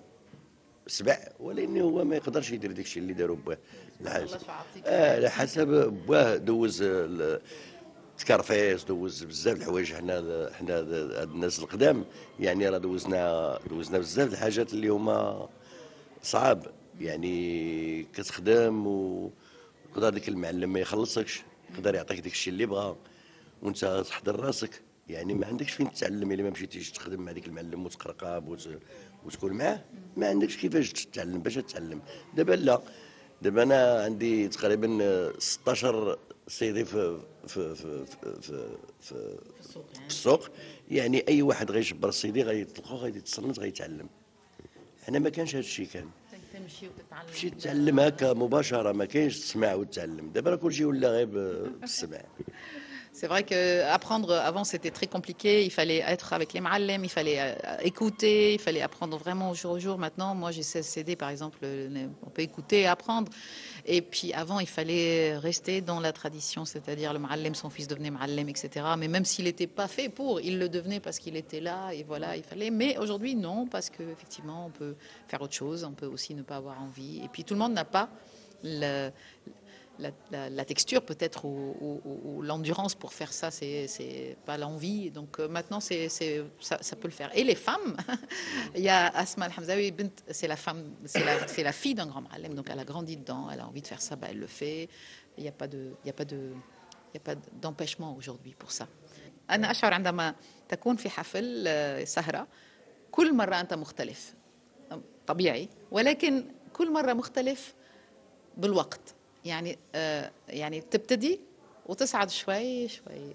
سبع 0.87 1.19
ولكن 1.41 1.81
هو 1.81 2.05
ما 2.05 2.17
يقدرش 2.17 2.51
يدير 2.51 2.73
داك 2.73 2.85
الشيء 2.85 3.03
اللي 3.03 3.13
داروا 3.13 3.37
بواه 3.37 3.59
على 4.07 4.27
حسب 4.27 4.41
آه 4.87 5.17
على 5.17 5.31
حسب 5.31 5.69
بواه 6.07 6.37
دوز 6.37 6.85
تكرفيس 8.19 8.85
دوز 8.85 9.25
بزاف 9.25 9.57
الحوايج 9.57 9.93
حنا 9.93 10.51
حنا 10.59 10.75
هاد 10.75 11.31
الناس 11.31 11.59
القدام. 11.59 12.05
يعني 12.41 12.69
راه 12.69 12.79
دوزنا 12.79 13.59
دوزنا 13.71 13.99
بزاف 13.99 14.33
الحاجات 14.33 14.73
اللي 14.73 14.89
هما 14.89 15.49
صعاب. 16.23 16.67
يعني 17.01 18.03
كتخدم 18.03 18.87
ويقدر 18.87 20.11
ديك 20.11 20.29
المعلم 20.29 20.73
ما 20.73 20.81
يخلصكش 20.81 21.43
يقدر 21.75 21.95
يعطيك 21.95 22.21
داك 22.21 22.33
الشيء 22.33 22.53
اللي 22.53 22.67
بغا 22.67 22.97
وانت 23.63 24.05
تحضر 24.09 24.41
راسك. 24.41 24.83
يعني 25.09 25.35
ما 25.35 25.47
عندكش 25.47 25.73
فين 25.73 25.93
تتعلم 25.93 26.33
إلا 26.33 26.43
ما 26.43 26.51
مشيتيش 26.51 26.91
تخدم 26.91 27.21
مع 27.21 27.33
ديك 27.33 27.47
المعلم 27.47 27.85
وتقرقاب 27.85 28.49
وت... 28.49 28.69
وتكون 29.27 29.53
معاه؟ 29.53 29.81
ما 30.17 30.29
عندكش 30.29 30.57
كيفاش 30.57 30.93
تتعلم 30.93 31.39
باش 31.39 31.55
تتعلم. 31.55 32.01
دابا 32.37 32.53
لا. 32.53 32.81
دابا 33.43 33.63
أنا 33.63 34.03
عندي 34.05 34.49
تقريبا 34.49 35.33
16 35.39 36.19
سيدي 36.49 36.85
في 36.85 37.19
في 37.47 37.75
في 37.75 38.05
في 38.05 38.41
في, 38.41 38.69
في, 39.01 39.39
السوق. 40.07 40.49
يعني 40.91 41.25
أي 41.29 41.43
واحد 41.43 41.71
غيجبر 41.71 42.09
السيدي 42.09 42.43
غيطلقو 42.43 42.97
غادي 42.97 43.19
يتصنت 43.19 43.59
غيتعلم 43.59 44.07
حنا 45.07 45.19
ما 45.19 45.29
كانش 45.29 45.55
هذا 45.55 45.61
الشيء 45.61 45.87
كان 45.87 46.09
تمشي 46.53 46.89
وتتعلم. 46.89 47.29
تمشي 47.29 47.51
تتعلم 47.51 48.01
هكا 48.01 48.33
مباشرة 48.33 48.93
ما 48.93 49.05
كاينش 49.05 49.39
تسمع 49.39 49.75
وتتعلم. 49.75 50.31
دابا 50.33 50.51
راه 50.51 50.57
كلشي 50.57 50.85
ولا 50.85 51.09
غير 51.09 51.27
بالسمع 51.27 52.21
C'est 53.15 53.27
vrai 53.27 53.43
que 53.43 53.83
apprendre 53.93 54.33
avant 54.33 54.65
c'était 54.65 54.91
très 54.91 55.07
compliqué. 55.07 55.65
Il 55.65 55.71
fallait 55.71 55.99
être 55.99 56.33
avec 56.33 56.55
les 56.55 56.61
ma'allem, 56.61 57.05
il 57.05 57.11
fallait 57.11 57.41
euh, 57.41 57.77
écouter, 57.83 58.55
il 58.55 58.59
fallait 58.59 58.81
apprendre 58.81 59.19
vraiment 59.19 59.51
au 59.51 59.55
jour 59.55 59.73
au 59.73 59.79
jour. 59.79 59.99
Maintenant, 59.99 60.35
moi 60.35 60.51
j'ai 60.51 60.63
16 60.63 60.87
CD 60.87 61.15
par 61.15 61.29
exemple, 61.29 61.59
on 62.27 62.31
peut 62.31 62.41
écouter 62.41 62.81
et 62.81 62.87
apprendre. 62.87 63.31
Et 63.85 64.01
puis 64.01 64.33
avant, 64.33 64.61
il 64.61 64.67
fallait 64.67 65.37
rester 65.37 65.83
dans 65.83 66.01
la 66.01 66.13
tradition, 66.13 66.65
c'est-à-dire 66.65 67.13
le 67.13 67.19
ma'allem, 67.19 67.55
son 67.55 67.69
fils 67.69 67.87
devenait 67.87 68.11
ma'allem, 68.11 68.49
etc. 68.49 68.87
Mais 68.97 69.09
même 69.09 69.27
s'il 69.27 69.45
n'était 69.45 69.67
pas 69.67 69.89
fait 69.89 70.09
pour, 70.09 70.41
il 70.41 70.59
le 70.59 70.71
devenait 70.71 71.01
parce 71.01 71.19
qu'il 71.19 71.37
était 71.37 71.61
là 71.61 71.93
et 71.93 72.05
voilà, 72.05 72.39
il 72.39 72.43
fallait. 72.43 72.71
Mais 72.71 72.97
aujourd'hui, 72.97 73.35
non, 73.35 73.67
parce 73.67 73.91
que 73.91 74.03
effectivement, 74.03 74.67
on 74.67 74.71
peut 74.71 74.95
faire 75.29 75.43
autre 75.43 75.55
chose, 75.55 75.85
on 75.85 75.93
peut 75.93 76.07
aussi 76.07 76.35
ne 76.35 76.43
pas 76.43 76.57
avoir 76.57 76.81
envie. 76.81 77.21
Et 77.23 77.29
puis 77.29 77.45
tout 77.45 77.53
le 77.53 77.61
monde 77.61 77.75
n'a 77.75 77.85
pas 77.85 78.09
le, 78.65 79.11
la, 80.02 80.12
la- 80.32 80.50
la 80.50 80.66
texture 80.66 81.02
peut-être 81.04 81.46
ou, 81.46 81.76
ou- 81.82 82.02
ou- 82.10 82.22
ou 82.30 82.42
l'endurance 82.44 82.94
pour 82.96 83.12
faire 83.20 83.34
ça, 83.34 83.50
c'est 83.52 83.88
c'est 83.88 84.38
pas 84.46 84.58
l'envie. 84.58 85.10
Donc 85.12 85.32
euh, 85.40 85.48
maintenant, 85.48 85.80
c'est 85.80 86.08
c'est- 86.18 86.44
ça, 86.70 86.78
ça 86.82 86.96
peut 86.96 87.08
le 87.08 87.14
faire. 87.22 87.30
Et 87.40 87.44
les 87.44 87.56
femmes, 87.68 87.96
il 88.76 88.84
y 88.84 88.90
a 88.90 89.08
Asma 89.24 89.46
Al-Hamzaoui, 89.46 89.92
bint, 89.92 90.10
c'est 90.38 90.48
la 90.48 90.56
femme, 90.66 90.82
c'est 91.06 91.24
la, 91.30 91.48
c'est 91.48 91.64
la 91.64 91.72
fille 91.82 91.96
d'un 91.96 92.08
grand 92.12 92.22
malem, 92.30 92.54
donc 92.54 92.68
elle 92.72 92.80
a 92.80 92.86
grandi 92.94 93.16
dedans, 93.18 93.44
elle 93.52 93.60
a 93.62 93.68
envie 93.68 93.82
de 93.82 93.88
faire 93.88 94.02
ça, 94.02 94.16
bah, 94.16 94.28
elle 94.32 94.40
le 94.40 94.48
fait. 94.48 94.88
Il 95.38 95.44
n'y 95.44 95.50
a 95.50 95.58
pas 95.62 95.68
de, 95.68 95.82
il 96.04 96.08
y 96.08 96.10
a 96.10 96.14
pas 96.14 96.26
de, 96.26 96.40
il 97.12 97.16
y 97.16 97.18
a 97.18 97.26
pas 97.30 97.36
d'empêchement 97.62 98.16
aujourd'hui 98.20 98.56
pour 98.62 98.72
ça. 98.72 98.88
أنا 99.50 99.72
أشعر 99.72 99.94
عندما 99.94 100.36
تكون 100.70 100.96
في 100.96 101.10
حفل 101.10 101.64
آه، 101.68 102.04
سهرة 102.04 102.48
كل 103.12 103.34
مرة 103.36 103.56
أنت 103.62 103.74
مختلف 103.74 104.34
طبيعي 105.28 105.70
ولكن 105.92 106.46
كل 106.74 106.92
مرة 106.94 107.14
مختلف 107.14 107.74
بالوقت 108.58 109.16
يعني 109.45 109.79
آه 109.95 110.31
يعني 110.49 110.81
تبتدي 110.81 111.41
وتصعد 111.87 112.31
شوي 112.31 112.89
شوي 112.89 113.33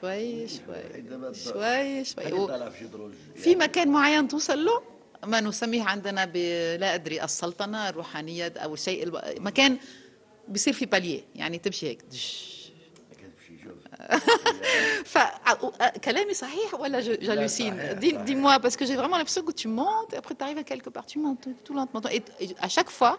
شوي 0.00 0.48
شوي 0.48 0.88
شوي 1.34 2.04
شوي. 2.04 2.24
في 3.36 3.54
مكان 3.56 3.88
معين 3.88 4.28
توصل 4.28 4.64
له؟ 4.64 4.82
ما 5.24 5.40
نسميه 5.40 5.82
عندنا 5.82 6.26
لا 6.76 6.94
أدري 6.94 7.24
السلطنة 7.24 7.88
الروحانية 7.88 8.52
أو 8.56 8.76
الب- 8.88 9.20
مكان 9.40 9.76
بيصير 10.48 10.72
في 10.72 10.86
باليه 10.86 11.22
يعني 11.34 11.58
تمشي 11.58 11.86
هيك 11.88 12.02
دش. 12.10 12.60
ف 15.12 15.18
كلامي 16.04 16.34
صحيح 16.34 16.74
ولا 16.74 17.00
j'hallucine 17.02 17.98
dis, 18.00 18.12
dis-moi 18.28 18.58
parce 18.60 18.76
que 18.76 18.84
j'ai 18.86 18.96
vraiment 18.96 19.16
l'impression 19.18 19.42
que 19.42 19.52
tu 19.62 19.68
montes 19.68 20.12
et 20.14 20.16
après 20.16 20.34
tu 20.34 20.42
arrives 20.44 20.58
à 20.58 20.64
quelque 20.64 20.90
part 20.90 21.06
tu 21.06 21.18
montes 21.18 21.40
tout, 21.44 21.54
tout 21.64 21.74
lentement. 21.74 22.00
Et, 22.10 22.22
et 22.40 22.48
à 22.60 22.68
chaque 22.68 22.90
fois 22.90 23.18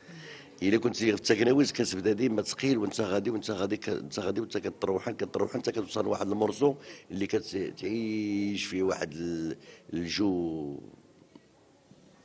إلا 0.63 0.77
كنتي 0.77 1.05
في 1.05 1.13
التكناويز 1.13 1.71
كتبدا 1.71 2.11
ديما 2.13 2.41
ثقيل 2.41 2.77
وإنت 2.77 3.01
غادي 3.01 3.29
وإنت 3.29 3.51
غادي 3.51 3.79
إنت 3.87 4.19
غادي 4.19 4.41
وإنت 4.41 4.57
كتروح 4.57 5.09
كتروح 5.09 5.55
إنت 5.55 5.69
كتوصل 5.69 6.03
لواحد 6.05 6.27
المورسو 6.31 6.75
اللي 7.11 7.27
كتعيش 7.27 8.65
فيه 8.65 8.83
واحد 8.83 9.11
ال- 9.13 9.57
الجو. 9.93 10.77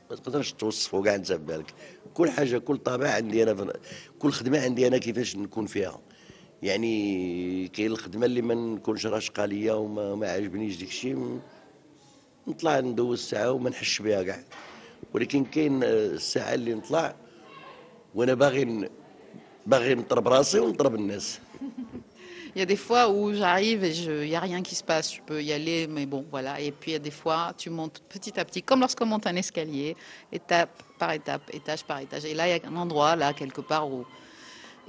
ما 0.09 0.15
تقدرش 0.15 0.51
توصفه 0.53 1.03
كاع 1.03 1.15
أنت 1.15 1.31
بالك 1.31 1.73
كل 2.13 2.29
حاجة 2.29 2.57
كل 2.57 2.77
طابع 2.77 3.09
عندي 3.09 3.43
أنا 3.43 3.73
كل 4.19 4.31
خدمة 4.31 4.59
عندي 4.61 4.87
أنا 4.87 4.97
كيفاش 4.97 5.35
نكون 5.35 5.65
فيها. 5.65 6.01
يعني 6.63 7.67
كاين 7.67 7.91
الخدمة 7.91 8.25
اللي 8.25 8.41
ما 8.41 8.53
نكونش 8.53 9.05
راشقة 9.05 9.45
ليا 9.45 9.73
وما 9.73 10.15
ما 10.15 10.31
عاجبنيش 10.31 10.77
ديك 10.77 10.87
الشيء 10.89 11.39
نطلع 12.47 12.79
ندوز 12.79 13.19
ساعه 13.19 13.51
وما 13.51 13.69
نحش 13.69 14.01
بها 14.01 14.23
كاع. 14.23 14.43
ولكن 15.13 15.45
كاين 15.45 15.83
الساعة 15.83 16.53
اللي 16.53 16.73
نطلع 16.73 17.15
وانا 18.14 18.34
باغي 18.34 18.64
ن- 18.64 18.88
باغي 19.66 19.94
نضرب 19.94 20.28
راسي 20.28 20.58
ونضرب 20.60 20.94
الناس 20.94 21.38
Il 22.54 22.58
y 22.58 22.62
a 22.62 22.66
des 22.66 22.82
fois 22.88 23.08
où 23.08 23.32
j'arrive 23.40 23.82
et 23.82 23.92
il 24.24 24.28
n'y 24.32 24.36
a 24.36 24.40
rien 24.40 24.60
qui 24.68 24.74
se 24.74 24.84
passe, 24.84 25.06
je 25.16 25.20
peux 25.28 25.40
y 25.42 25.52
aller, 25.58 25.80
mais 25.94 26.04
bon, 26.04 26.22
voilà. 26.34 26.52
Et 26.60 26.70
puis 26.70 26.90
il 26.90 26.94
y 26.98 27.00
a 27.02 27.04
des 27.10 27.16
fois, 27.22 27.40
tu 27.62 27.68
montes 27.78 27.98
petit 28.14 28.34
à 28.38 28.44
petit, 28.44 28.62
comme 28.68 28.80
lorsqu'on 28.84 29.06
monte 29.14 29.26
un 29.32 29.36
escalier, 29.36 29.96
étape 30.38 30.74
par 31.00 31.10
étape, 31.20 31.44
étage 31.58 31.82
par 31.90 31.98
étage. 32.06 32.24
Et 32.30 32.34
là, 32.38 32.42
il 32.46 32.50
y 32.54 32.54
a 32.54 32.68
un 32.72 32.76
endroit, 32.84 33.16
là, 33.22 33.32
quelque 33.32 33.62
part, 33.70 33.84
où 33.90 34.04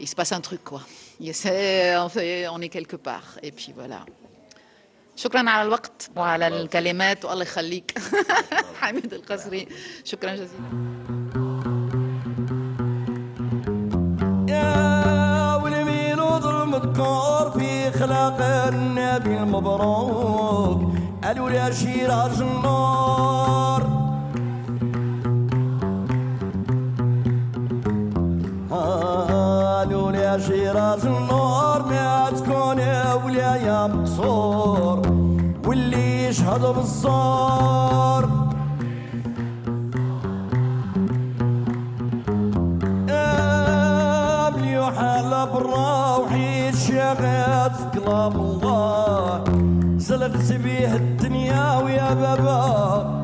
il 0.03 0.07
se 0.11 0.15
passe 0.19 0.33
un 0.33 0.41
truc, 0.49 0.61
quoi. 0.71 0.81
Il 1.21 1.29
essaie- 1.29 1.95
on, 2.05 2.09
fait- 2.15 2.47
on 2.55 2.59
est 2.65 2.67
quelque 2.77 2.97
part. 3.09 3.27
Et 3.47 3.51
puis 3.57 3.71
voilà. 3.79 4.01
شكرا 5.15 5.49
على 5.49 5.67
الوقت 5.67 6.09
وعلى 6.15 6.47
الكلمات 6.47 7.25
والله 7.25 7.43
يخليك 7.43 7.93
حميد 8.81 9.13
القصري 9.13 9.67
شكرا 10.03 10.35
جزيلا 10.35 11.16
يا 14.48 15.54
واليمين 15.62 16.20
وظلم 16.20 16.74
الذكور 16.74 17.50
في 17.58 17.90
خلاق 17.98 18.38
النبي 18.68 19.38
المبروك. 19.38 20.80
قالوا 21.24 21.50
يا 21.50 21.70
شيراج 21.70 22.40
النور 22.40 23.82
قالوا 28.70 30.12
يا 30.12 30.38
شيراج 30.38 31.06
النور 31.06 31.82
ما 31.90 32.30
تكون 32.30 32.80
ولاية 33.24 33.86
مقصور. 33.86 35.02
واللي 35.66 36.24
يشهد 36.24 36.60
بالزور 36.60 38.37
بالروحي 45.58 46.68
الشغف 46.68 47.76
في 47.76 48.00
كلام 48.00 48.32
الله. 48.32 49.44
زلقت 49.96 50.52
بيه 50.52 50.94
الدنيا 50.94 51.76
ويا 51.82 52.14
بابا. 52.14 53.18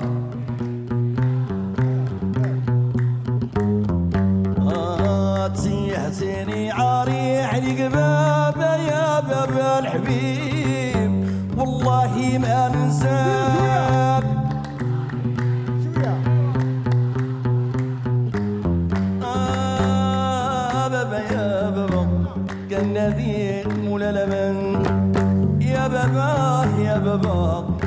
تيحتني 5.54 6.70
عاري 6.72 7.40
عليك 7.42 7.80
بابا 7.80 8.76
يا 8.76 9.20
بابا 9.20 9.78
الحبيب. 9.78 11.12
والله 11.58 12.38
ما 12.38 12.68
ننساك 12.68 13.43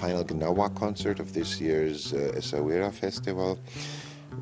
final 0.00 0.24
Gnawa 0.24 0.74
concert 0.74 1.20
of 1.20 1.34
this 1.34 1.60
year's 1.60 2.14
uh, 2.14 2.32
Essaouira 2.34 2.90
Festival 2.90 3.58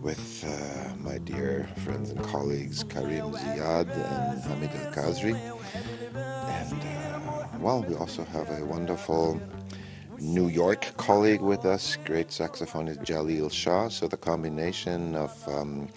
with 0.02 0.44
uh, 0.46 0.94
my 0.98 1.18
dear 1.18 1.68
friends 1.78 2.10
and 2.10 2.22
colleagues 2.22 2.84
Karim 2.84 3.32
Ziad 3.32 3.90
and 3.90 4.40
Hamid 4.44 4.70
El 4.76 4.92
Kazri. 4.92 5.34
And, 6.14 6.80
uh, 6.80 7.58
well, 7.58 7.82
we 7.82 7.96
also 7.96 8.22
have 8.22 8.48
a 8.50 8.64
wonderful 8.64 9.42
New 10.20 10.46
York 10.46 10.96
colleague 10.96 11.40
with 11.40 11.64
us, 11.64 11.96
great 12.04 12.28
saxophonist 12.28 13.04
Jalil 13.04 13.50
Shah. 13.50 13.88
So 13.88 14.06
the 14.06 14.16
combination 14.16 15.16
of 15.16 15.32
um, 15.48 15.88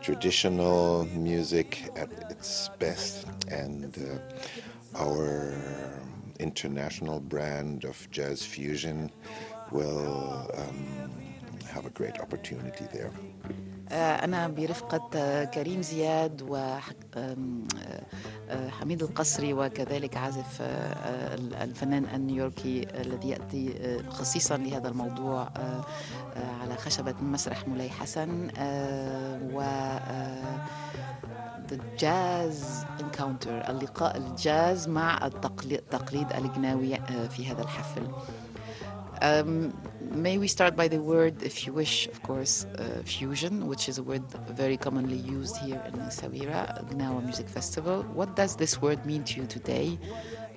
traditional 0.00 1.04
music 1.14 1.90
at 1.94 2.10
its 2.30 2.70
best 2.78 3.26
and 3.50 3.94
uh, 3.98 4.98
our 4.98 5.52
international 6.39 7.19
brand 7.33 7.85
of 7.91 7.97
jazz 8.11 8.37
fusion 8.53 8.97
will 9.71 10.51
um, 10.61 10.79
have 11.73 11.85
a 11.85 11.93
great 11.99 12.17
opportunity 12.25 12.85
there. 12.93 13.11
آه، 13.91 14.23
أنا 14.23 14.47
برفقة 14.47 15.09
آه، 15.15 15.43
كريم 15.43 15.81
زياد 15.81 16.41
وحميد 18.67 19.03
القصري 19.03 19.53
وكذلك 19.53 20.17
عازف 20.17 20.61
آه، 20.61 20.65
آه، 20.65 21.35
الفنان 21.63 22.05
النيويوركي 22.15 22.87
الذي 23.01 23.29
يأتي 23.29 23.73
آه، 23.81 24.09
خصيصا 24.09 24.57
لهذا 24.57 24.87
الموضوع 24.87 25.41
آه، 25.41 25.85
آه، 26.35 26.51
على 26.61 26.75
خشبة 26.75 27.15
مسرح 27.21 27.67
مولاي 27.67 27.89
حسن 27.89 28.49
آه، 28.57 29.39
و 29.53 29.61
آه، 31.69 31.69
The 31.69 32.01
Jazz 32.01 32.85
Encounter 33.01 33.69
اللقاء 33.69 34.17
الجاز 34.17 34.87
مع 34.87 35.25
التقليد 35.25 35.79
التقليد 35.79 36.27
الجناوي 36.33 36.95
آه، 36.95 37.27
في 37.27 37.45
هذا 37.51 37.61
الحفل 37.61 38.07
Um, 39.21 39.73
may 40.25 40.37
we 40.37 40.47
start 40.47 40.75
by 40.75 40.87
the 40.89 41.01
word, 41.13 41.41
if 41.41 41.65
you 41.65 41.71
wish, 41.71 42.07
of 42.07 42.21
course, 42.21 42.65
uh, 42.65 43.01
fusion, 43.05 43.53
which 43.71 43.87
is 43.87 43.97
a 43.97 44.03
word 44.03 44.23
very 44.63 44.77
commonly 44.85 45.15
used 45.37 45.55
here 45.57 45.81
in 45.87 45.95
Sawira, 46.19 46.61
Gnawa 46.91 47.23
Music 47.23 47.47
Festival. 47.47 48.03
What 48.19 48.35
does 48.35 48.57
this 48.57 48.81
word 48.81 48.99
mean 49.05 49.23
to 49.29 49.33
you 49.39 49.45
today? 49.47 49.97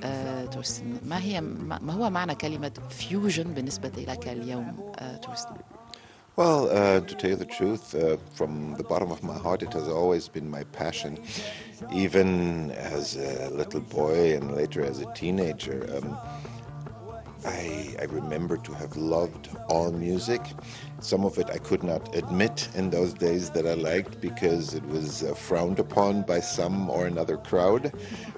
Uh, 0.03 0.47
تورستن 0.51 1.01
ما 1.05 1.18
هي 1.22 1.41
ما 1.41 1.93
هو 1.93 2.11
معنى 2.11 2.35
كلمة 2.35 2.72
fusion 3.01 3.47
بالنسبة 3.47 3.93
لك 4.09 4.29
اليوم 4.29 4.93
uh, 4.99 5.20
تورستن؟ 5.20 5.55
Well, 6.36 6.68
uh, 6.72 7.02
to 7.02 7.16
tell 7.16 7.30
you 7.30 7.36
the 7.36 7.46
truth, 7.46 7.94
uh, 7.94 8.18
from 8.34 8.74
the 8.74 8.84
bottom 8.84 9.12
of 9.12 9.22
my 9.22 9.38
heart, 9.38 9.62
it 9.62 9.72
has 9.74 9.88
always 9.88 10.28
been 10.28 10.50
my 10.50 10.64
passion, 10.64 11.20
even 11.94 12.72
as 12.72 13.16
a 13.16 13.52
little 13.52 13.82
boy 13.82 14.36
and 14.36 14.56
later 14.56 14.84
as 14.84 15.00
a 15.00 15.06
teenager. 15.14 15.88
Um, 15.96 16.18
I, 17.46 17.96
I 18.00 18.06
remember 18.06 18.58
to 18.58 18.74
have 18.74 18.98
loved 18.98 19.50
all 19.68 19.92
music. 19.92 20.42
Some 21.02 21.24
of 21.24 21.38
it 21.38 21.52
I 21.52 21.60
could 21.60 21.84
not 21.84 22.16
admit 22.16 22.68
in 22.74 22.90
those 22.90 23.14
days 23.14 23.52
that 23.52 23.68
I 23.68 23.76
liked 23.76 24.20
because 24.20 24.74
it 24.74 24.86
was 24.88 25.22
uh, 25.22 25.36
frowned 25.36 25.78
upon 25.78 26.24
by 26.24 26.40
some 26.40 26.90
or 26.90 27.06
another 27.06 27.38
crowd, 27.38 27.94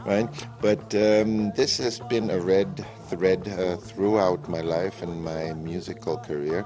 right? 0.06 0.28
But 0.60 0.94
um, 0.96 1.52
this 1.52 1.78
has 1.78 2.00
been 2.00 2.30
a 2.30 2.40
red 2.40 2.86
thread 3.08 3.48
uh, 3.48 3.78
throughout 3.78 4.50
my 4.50 4.62
life 4.62 5.02
and 5.02 5.24
my 5.24 5.54
musical 5.54 6.18
career 6.18 6.66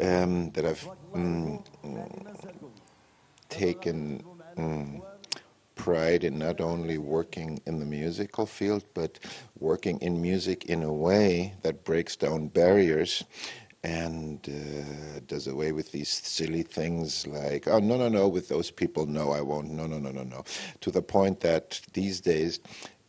um, 0.00 0.50
that 0.50 0.64
I've 0.64 0.88
mm, 1.14 1.62
taken. 3.48 4.24
Mm, 4.56 5.02
pride 5.74 6.24
in 6.24 6.38
not 6.38 6.60
only 6.60 6.98
working 6.98 7.60
in 7.66 7.78
the 7.80 7.84
musical 7.84 8.46
field, 8.46 8.84
but 8.94 9.18
working 9.58 9.98
in 9.98 10.22
music 10.22 10.64
in 10.66 10.82
a 10.82 10.92
way 10.92 11.52
that 11.62 11.84
breaks 11.84 12.16
down 12.16 12.48
barriers 12.48 13.24
and 13.82 14.48
uh, 14.48 15.20
does 15.26 15.46
away 15.46 15.70
with 15.70 15.92
these 15.92 16.08
silly 16.08 16.62
things 16.62 17.26
like, 17.26 17.68
oh, 17.68 17.78
no, 17.78 17.98
no, 17.98 18.08
no, 18.08 18.26
with 18.26 18.48
those 18.48 18.70
people, 18.70 19.04
no, 19.04 19.30
I 19.30 19.42
won't, 19.42 19.70
no, 19.70 19.86
no, 19.86 19.98
no, 19.98 20.10
no, 20.10 20.22
no. 20.22 20.42
To 20.80 20.90
the 20.90 21.02
point 21.02 21.40
that 21.40 21.82
these 21.92 22.20
days, 22.20 22.60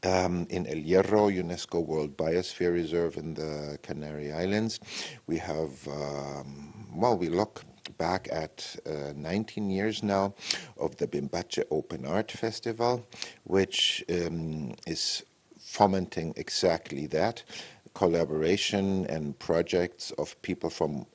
um, 0.06 0.46
in 0.50 0.68
El 0.68 0.84
Hierro, 0.84 1.30
UNESCO 1.30 1.86
World 1.86 2.16
Biosphere 2.16 2.74
Reserve 2.74 3.18
in 3.18 3.34
the 3.34 3.78
Canary 3.82 4.32
Islands, 4.32 4.80
we 5.28 5.38
have, 5.38 5.88
um, 5.88 6.88
well, 6.94 7.18
we 7.18 7.30
look 7.30 7.64
back 7.98 8.28
at 8.32 8.76
uh, 8.86 9.14
19 9.16 9.70
years 9.70 10.04
now 10.04 10.34
of 10.78 10.96
the 10.98 11.08
Bimbache 11.08 11.64
Open 11.72 12.06
Art 12.06 12.32
Festival, 12.32 13.06
which 13.44 14.04
um, 14.10 14.74
is 14.88 15.24
fomenting 15.60 16.34
exactly 16.36 17.08
that 17.08 17.44
collaboration 17.94 19.06
and 19.08 19.38
projects 19.40 20.12
of 20.18 20.40
people 20.42 20.70
from 20.70 21.06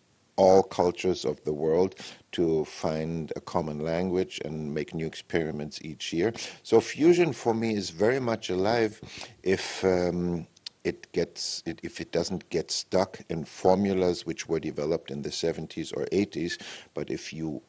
all 0.40 0.62
cultures 0.62 1.26
of 1.26 1.36
the 1.44 1.52
world 1.52 1.96
to 2.32 2.64
find 2.64 3.30
a 3.36 3.40
common 3.42 3.78
language 3.80 4.40
and 4.46 4.72
make 4.72 4.94
new 4.94 5.06
experiments 5.06 5.78
each 5.82 6.14
year. 6.14 6.32
So 6.62 6.80
fusion 6.80 7.34
for 7.34 7.52
me 7.52 7.74
is 7.74 7.90
very 7.90 8.20
much 8.20 8.48
alive 8.48 8.98
if 9.42 9.84
um, 9.84 10.46
it 10.82 11.12
gets 11.12 11.62
it, 11.66 11.78
if 11.82 12.00
it 12.00 12.10
doesn't 12.10 12.48
get 12.48 12.70
stuck 12.70 13.20
in 13.28 13.44
formulas 13.44 14.24
which 14.24 14.48
were 14.48 14.60
developed 14.60 15.10
in 15.10 15.20
the 15.20 15.28
70s 15.28 15.94
or 15.94 16.06
80s 16.06 16.54
but 16.94 17.10
if 17.10 17.34
you 17.34 17.60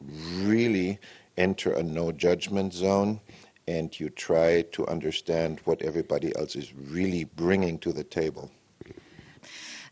really 0.50 0.98
enter 1.36 1.72
a 1.74 1.82
no 1.82 2.10
judgment 2.10 2.72
zone 2.72 3.20
and 3.68 4.00
you 4.00 4.08
try 4.08 4.62
to 4.72 4.86
understand 4.86 5.60
what 5.66 5.82
everybody 5.82 6.34
else 6.36 6.56
is 6.56 6.72
really 6.74 7.24
bringing 7.24 7.78
to 7.78 7.92
the 7.92 8.04
table 8.04 8.50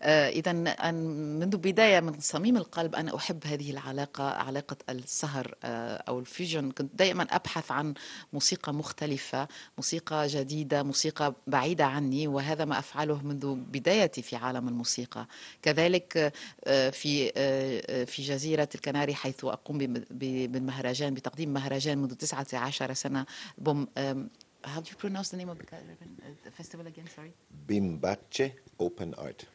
إذا 0.03 0.53
منذ 0.53 1.57
بداية 1.57 2.01
من 2.01 2.21
صميم 2.21 2.57
القلب 2.57 2.95
أنا 2.95 3.17
أحب 3.17 3.47
هذه 3.47 3.71
العلاقة 3.71 4.25
علاقة 4.25 4.77
السهر 4.89 5.55
أو 5.65 6.19
الفيجن 6.19 6.71
كنت 6.71 6.95
دائما 6.95 7.23
أبحث 7.23 7.71
عن 7.71 7.95
موسيقى 8.33 8.75
مختلفة 8.75 9.49
موسيقى 9.79 10.27
جديدة 10.27 10.83
موسيقى 10.83 11.35
بعيدة 11.47 11.85
عني 11.87 12.29
وهذا 12.29 12.65
ما 12.65 12.79
أفعله 12.79 13.23
منذ 13.23 13.55
بدايتي 13.55 14.23
في 14.23 14.37
عالم 14.37 14.69
الموسيقى 14.69 15.27
كذلك 15.63 16.33
في 16.93 17.33
في 18.07 18.23
جزيرة 18.23 18.69
الكناري 18.75 19.15
حيث 19.15 19.45
أقوم 19.45 19.79
بالمهرجان 20.11 21.15
بتقديم 21.15 21.53
مهرجان 21.53 21.99
منذ 21.99 22.15
19 22.15 22.93
سنة 22.95 23.27
بوم 23.59 23.87
How 24.63 24.81
do 24.81 24.91
you 24.91 24.97
pronounce 24.97 25.31
the 25.31 25.39
name 25.39 25.49
of 25.49 25.59
the 26.45 26.51
festival 26.51 26.87
again? 26.87 27.07
Sorry. 27.17 27.33
Bimbache 27.67 28.53
Open 28.79 29.15
Art. 29.15 29.47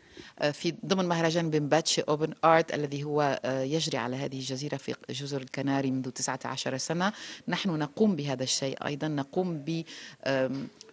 في 0.52 0.74
ضمن 0.86 1.06
مهرجان 1.06 1.50
بمباتشي 1.50 2.02
اوبن 2.02 2.34
ارت 2.46 2.74
الذي 2.74 3.04
هو 3.04 3.40
يجري 3.46 3.98
على 3.98 4.16
هذه 4.16 4.36
الجزيرة 4.36 4.78
في 4.78 4.96
جزر 5.10 5.42
الكناري 5.42 5.92
منذ 5.92 6.10
19 6.10 6.78
سنة. 6.78 7.14
نحن 7.48 7.70
نقوم 7.70 8.16
بهذا 8.16 8.44
الشيء 8.44 8.86
أيضا. 8.86 9.08
نقوم 9.08 9.58
ب 9.58 9.84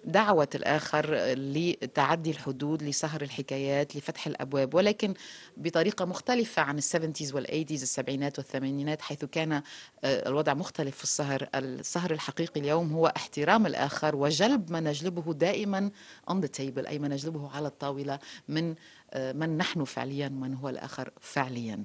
دعوة 0.04 0.48
الآخر 0.54 1.14
لتعدي 1.36 2.30
الحدود 2.30 2.82
لسهر 2.82 3.22
الحكايات 3.22 3.96
لفتح 3.96 4.26
الأبواب 4.26 4.74
ولكن 4.74 5.14
بطريقة 5.56 6.04
مختلفة 6.04 6.62
عن 6.62 6.78
السبنتيز 6.78 7.34
والأيديز 7.34 7.82
السبعينات 7.82 8.38
والثمانينات 8.38 9.02
حيث 9.02 9.24
كان 9.24 9.62
الوضع 10.04 10.54
مختلف 10.54 10.96
في 10.96 11.04
السهر. 11.04 11.48
السهر 11.54 12.10
الحقيقي 12.10 12.60
اليوم 12.60 12.92
هو 12.92 13.06
احترام 13.16 13.66
الآخر 13.66 14.16
وجلب 14.16 14.70
ما 14.72 14.80
نجلبه 14.80 15.34
دائما 15.34 15.90
on 16.30 16.34
the 16.34 16.48
table 16.58 16.88
أي 16.88 16.98
ما 16.98 17.08
نجلبه 17.08 17.50
على 17.50 17.68
الطاولة 17.68 18.18
من 18.48 18.74
من 19.14 19.56
نحن 19.56 19.84
فعليا 19.84 20.28
من 20.28 20.54
هو 20.54 20.68
الآخر 20.68 21.10
فعليا 21.20 21.84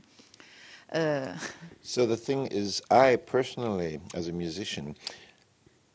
So 1.82 2.06
the 2.06 2.16
thing 2.16 2.48
is, 2.48 2.82
I 2.90 3.18
personally, 3.18 4.00
as 4.14 4.30
a 4.30 4.32
musician, 4.32 4.96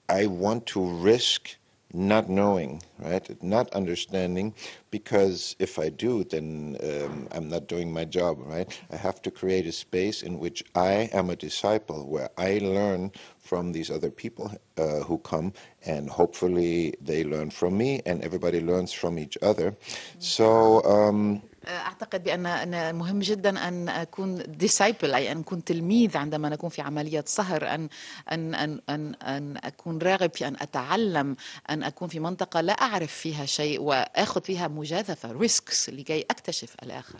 I 0.08 0.26
want 0.26 0.66
to 0.66 0.84
risk 0.84 1.56
not 1.92 2.28
knowing, 2.28 2.82
right? 2.98 3.42
Not 3.42 3.70
understanding, 3.72 4.54
because 4.90 5.56
if 5.58 5.78
I 5.78 5.88
do, 5.90 6.24
then 6.24 6.76
um, 6.82 7.28
I'm 7.32 7.48
not 7.48 7.68
doing 7.68 7.92
my 7.92 8.04
job, 8.04 8.38
right? 8.40 8.68
I 8.90 8.96
have 8.96 9.22
to 9.22 9.30
create 9.30 9.66
a 9.66 9.72
space 9.72 10.22
in 10.22 10.38
which 10.38 10.64
I 10.74 11.10
am 11.12 11.30
a 11.30 11.36
disciple, 11.36 12.08
where 12.08 12.30
I 12.38 12.58
learn 12.62 13.12
from 13.38 13.72
these 13.72 13.90
other 13.90 14.10
people 14.10 14.52
uh, 14.78 15.00
who 15.00 15.18
come, 15.18 15.52
and 15.86 16.10
hopefully 16.10 16.94
they 17.00 17.24
learn 17.24 17.50
from 17.50 17.78
me, 17.78 18.02
and 18.06 18.22
everybody 18.22 18.60
learns 18.60 18.92
from 18.92 19.18
each 19.18 19.38
other. 19.42 19.76
So. 20.18 20.82
Um, 20.84 21.42
أعتقد 21.68 22.24
بأن 22.24 22.94
مهم 22.94 23.18
جدا 23.18 23.68
أن 23.68 23.88
أكون 23.88 24.42
disciple 24.48 25.14
أي 25.14 25.32
أن 25.32 25.40
أكون 25.40 25.64
تلميذ 25.64 26.16
عندما 26.16 26.48
نكون 26.48 26.70
في 26.70 26.82
عملية 26.82 27.24
سهر 27.26 27.74
ان 27.74 27.88
ان 28.32 28.54
ان 28.54 28.80
ان, 28.88 29.14
أن 29.14 29.56
أكون 29.64 29.98
راغب 29.98 30.34
في 30.34 30.48
أن 30.48 30.56
أتعلم 30.60 31.36
أن 31.70 31.82
أكون 31.82 32.08
في 32.08 32.20
منطقة 32.20 32.60
لا 32.60 32.72
أعرف 32.72 33.12
فيها 33.12 33.46
شيء 33.46 33.80
وآخذ 33.80 34.42
فيها 34.42 34.68
مجازفة 34.68 35.32
risques 35.32 35.90
لكي 35.90 36.20
أكتشف 36.20 36.74
الآخر. 36.82 37.18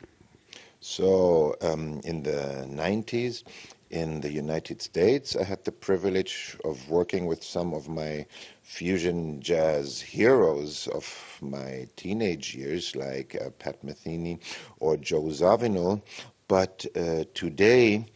So 0.81 1.55
um, 1.61 2.01
in 2.05 2.25
the 2.25 2.67
90s 2.75 3.45
in 3.93 4.21
the 4.21 4.33
United 4.33 4.83
States, 4.83 5.37
I 5.37 5.45
had 5.45 5.63
the 5.65 5.71
privilege 5.71 6.57
of 6.65 6.89
working 6.89 7.27
with 7.27 7.45
some 7.45 7.75
of 7.75 7.89
my 7.89 8.27
fusion 8.63 9.41
jazz 9.41 10.01
heroes 10.01 10.89
of 10.89 11.39
my 11.41 11.87
teenage 11.97 12.55
years, 12.55 12.97
like 12.97 13.37
uh, 13.41 13.51
Pat 13.59 13.85
Metheny 13.85 14.39
or 14.81 14.97
Joe 14.97 15.25
Zawinul. 15.25 16.03
But 16.49 16.87
uh, 16.97 17.25
today, 17.35 18.07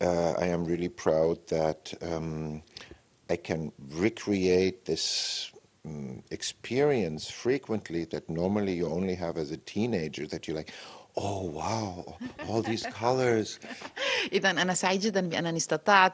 uh, 0.00 0.32
I 0.32 0.46
am 0.46 0.64
really 0.64 0.88
proud 0.88 1.46
that 1.48 1.94
um, 2.02 2.62
I 3.30 3.36
can 3.36 3.72
recreate 3.94 4.84
this 4.84 5.50
um, 5.84 6.22
experience 6.30 7.30
frequently 7.30 8.04
that 8.06 8.28
normally 8.28 8.74
you 8.74 8.88
only 8.88 9.14
have 9.14 9.36
as 9.36 9.50
a 9.50 9.56
teenager, 9.56 10.26
that 10.26 10.46
you're 10.46 10.56
like, 10.56 10.72
oh 11.16 11.42
wow. 11.58 12.16
All 12.48 12.62
these 12.62 12.86
colors. 13.00 13.58
اذا 14.32 14.50
أنا 14.50 14.74
سعيد 14.74 15.00
جدا 15.00 15.28
بأنني 15.28 15.56
استطعت 15.56 16.12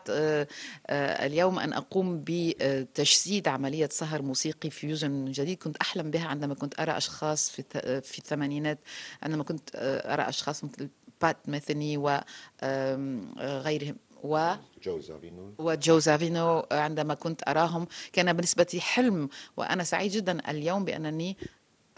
اليوم 0.90 1.58
أن 1.58 1.72
أقوم 1.72 2.24
بتجسيد 2.26 3.48
عملية 3.48 3.88
سهر 3.88 4.22
موسيقي 4.22 4.70
فيوجن 4.70 5.32
جديد. 5.32 5.58
كنت 5.58 5.76
أحلم 5.76 6.10
بها 6.10 6.26
عندما 6.26 6.54
كنت 6.54 6.80
أرى 6.80 6.96
أشخاص 6.96 7.50
في 7.50 7.62
في 8.02 8.18
الثمانينات 8.18 8.78
عندما 9.22 9.44
كنت 9.44 9.70
أرى 10.04 10.28
أشخاص 10.28 10.64
مثل 10.64 10.88
بات 11.22 11.36
ميثني 11.48 11.96
وغيرهم 11.96 13.96
و 14.24 14.54
جو 14.82 15.00
زافينو 15.00 15.54
وجو 15.58 15.98
زافينو 15.98 16.66
عندما 16.72 17.14
كنت 17.14 17.48
أراهم. 17.48 17.86
كان 18.12 18.32
بالنسبة 18.32 18.66
لي 18.74 18.80
حلم 18.80 19.28
وأنا 19.56 19.84
سعيد 19.84 20.12
جدا 20.12 20.50
اليوم 20.50 20.84
بأنني 20.84 21.36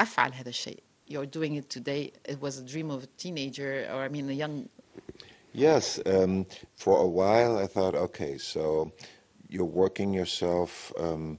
أفعل 0.00 0.32
هذا 0.32 0.48
الشيء. 0.48 0.82
You're 1.06 1.26
doing 1.26 1.54
it 1.54 1.68
today, 1.70 2.12
it 2.24 2.40
was 2.40 2.58
a 2.58 2.64
dream 2.64 2.90
of 2.90 3.04
a 3.04 3.06
teenager, 3.18 3.88
or 3.92 4.02
I 4.02 4.08
mean, 4.08 4.28
a 4.28 4.32
young. 4.32 4.68
Yes, 5.52 6.00
um, 6.06 6.46
for 6.76 6.98
a 6.98 7.06
while 7.06 7.58
I 7.58 7.66
thought, 7.66 7.94
okay, 7.94 8.38
so 8.38 8.92
you're 9.48 9.64
working 9.64 10.12
yourself, 10.12 10.92
um, 10.98 11.38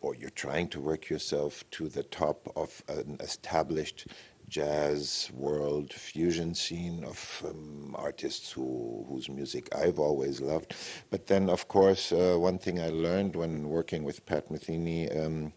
or 0.00 0.14
you're 0.14 0.30
trying 0.30 0.68
to 0.68 0.80
work 0.80 1.10
yourself 1.10 1.64
to 1.72 1.88
the 1.88 2.02
top 2.04 2.50
of 2.56 2.82
an 2.88 3.18
established 3.20 4.06
jazz 4.48 5.28
world 5.34 5.92
fusion 5.92 6.54
scene 6.54 7.02
of 7.04 7.42
um, 7.44 7.94
artists 7.98 8.52
who, 8.52 9.04
whose 9.08 9.28
music 9.28 9.68
I've 9.74 9.98
always 9.98 10.40
loved. 10.40 10.74
But 11.10 11.26
then, 11.26 11.50
of 11.50 11.68
course, 11.68 12.12
uh, 12.12 12.36
one 12.38 12.58
thing 12.58 12.80
I 12.80 12.88
learned 12.88 13.34
when 13.34 13.68
working 13.68 14.04
with 14.04 14.24
Pat 14.24 14.48
Metheny, 14.48 15.10
um, 15.24 15.52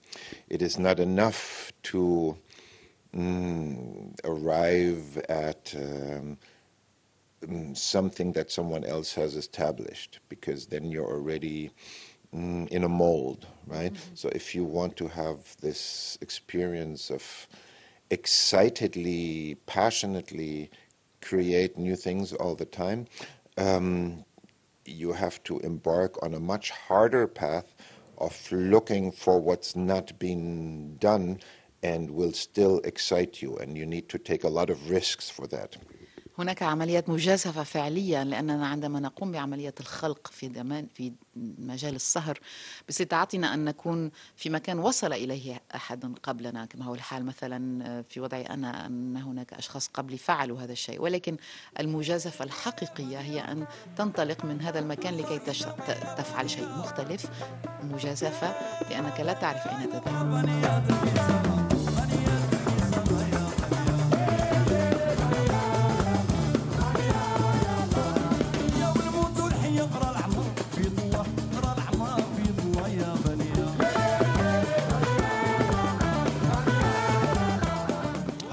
it 0.49 0.61
is 0.61 0.79
not 0.79 0.99
enough 0.99 1.71
to 1.83 2.35
mm, 3.15 4.17
arrive 4.23 5.17
at 5.29 5.73
um, 5.75 6.37
mm, 7.41 7.77
something 7.77 8.33
that 8.33 8.51
someone 8.51 8.83
else 8.83 9.13
has 9.15 9.35
established, 9.35 10.19
because 10.29 10.67
then 10.67 10.91
you're 10.91 11.05
already 11.05 11.71
mm, 12.33 12.67
in 12.69 12.83
a 12.83 12.89
mold, 12.89 13.47
right? 13.67 13.93
Mm-hmm. 13.93 14.15
So 14.15 14.29
if 14.29 14.53
you 14.55 14.63
want 14.63 14.97
to 14.97 15.07
have 15.07 15.55
this 15.61 16.17
experience 16.21 17.09
of 17.09 17.47
excitedly, 18.11 19.57
passionately 19.65 20.71
create 21.21 21.77
new 21.77 21.95
things 21.95 22.33
all 22.33 22.55
the 22.55 22.65
time. 22.65 23.07
Um, 23.57 24.25
you 24.85 25.13
have 25.13 25.43
to 25.43 25.59
embark 25.59 26.21
on 26.23 26.33
a 26.33 26.39
much 26.39 26.71
harder 26.71 27.27
path 27.27 27.75
of 28.17 28.51
looking 28.51 29.11
for 29.11 29.39
what's 29.39 29.75
not 29.75 30.17
been 30.19 30.97
done 30.97 31.39
and 31.83 32.09
will 32.11 32.33
still 32.33 32.79
excite 32.83 33.41
you, 33.41 33.57
and 33.57 33.77
you 33.77 33.85
need 33.85 34.09
to 34.09 34.17
take 34.17 34.43
a 34.43 34.49
lot 34.49 34.69
of 34.69 34.89
risks 34.89 35.29
for 35.29 35.47
that. 35.47 35.77
هناك 36.39 36.63
عمليات 36.63 37.09
مجازفة 37.09 37.63
فعليا 37.63 38.23
لأننا 38.23 38.67
عندما 38.67 38.99
نقوم 38.99 39.31
بعملية 39.31 39.73
الخلق 39.79 40.27
في 40.31 40.47
دمان 40.47 40.87
في 40.93 41.11
مجال 41.59 41.95
السهر 41.95 42.39
باستطاعتنا 42.87 43.53
أن 43.53 43.65
نكون 43.65 44.11
في 44.35 44.49
مكان 44.49 44.79
وصل 44.79 45.13
إليه 45.13 45.61
أحد 45.75 46.17
قبلنا 46.23 46.65
كما 46.65 46.85
هو 46.85 46.95
الحال 46.95 47.25
مثلا 47.25 48.03
في 48.09 48.19
وضعي 48.19 48.41
أنا 48.41 48.85
أن 48.85 49.17
هناك 49.17 49.53
أشخاص 49.53 49.87
قبلي 49.87 50.17
فعلوا 50.17 50.61
هذا 50.61 50.71
الشيء 50.71 51.01
ولكن 51.01 51.37
المجازفة 51.79 52.45
الحقيقية 52.45 53.17
هي 53.17 53.39
أن 53.39 53.67
تنطلق 53.97 54.45
من 54.45 54.61
هذا 54.61 54.79
المكان 54.79 55.17
لكي 55.17 55.39
تفعل 56.17 56.49
شيء 56.49 56.67
مختلف 56.67 57.29
مجازفة 57.83 58.55
لأنك 58.89 59.19
لا 59.19 59.33
تعرف 59.33 59.67
أين 59.67 59.89
تذهب 59.89 61.58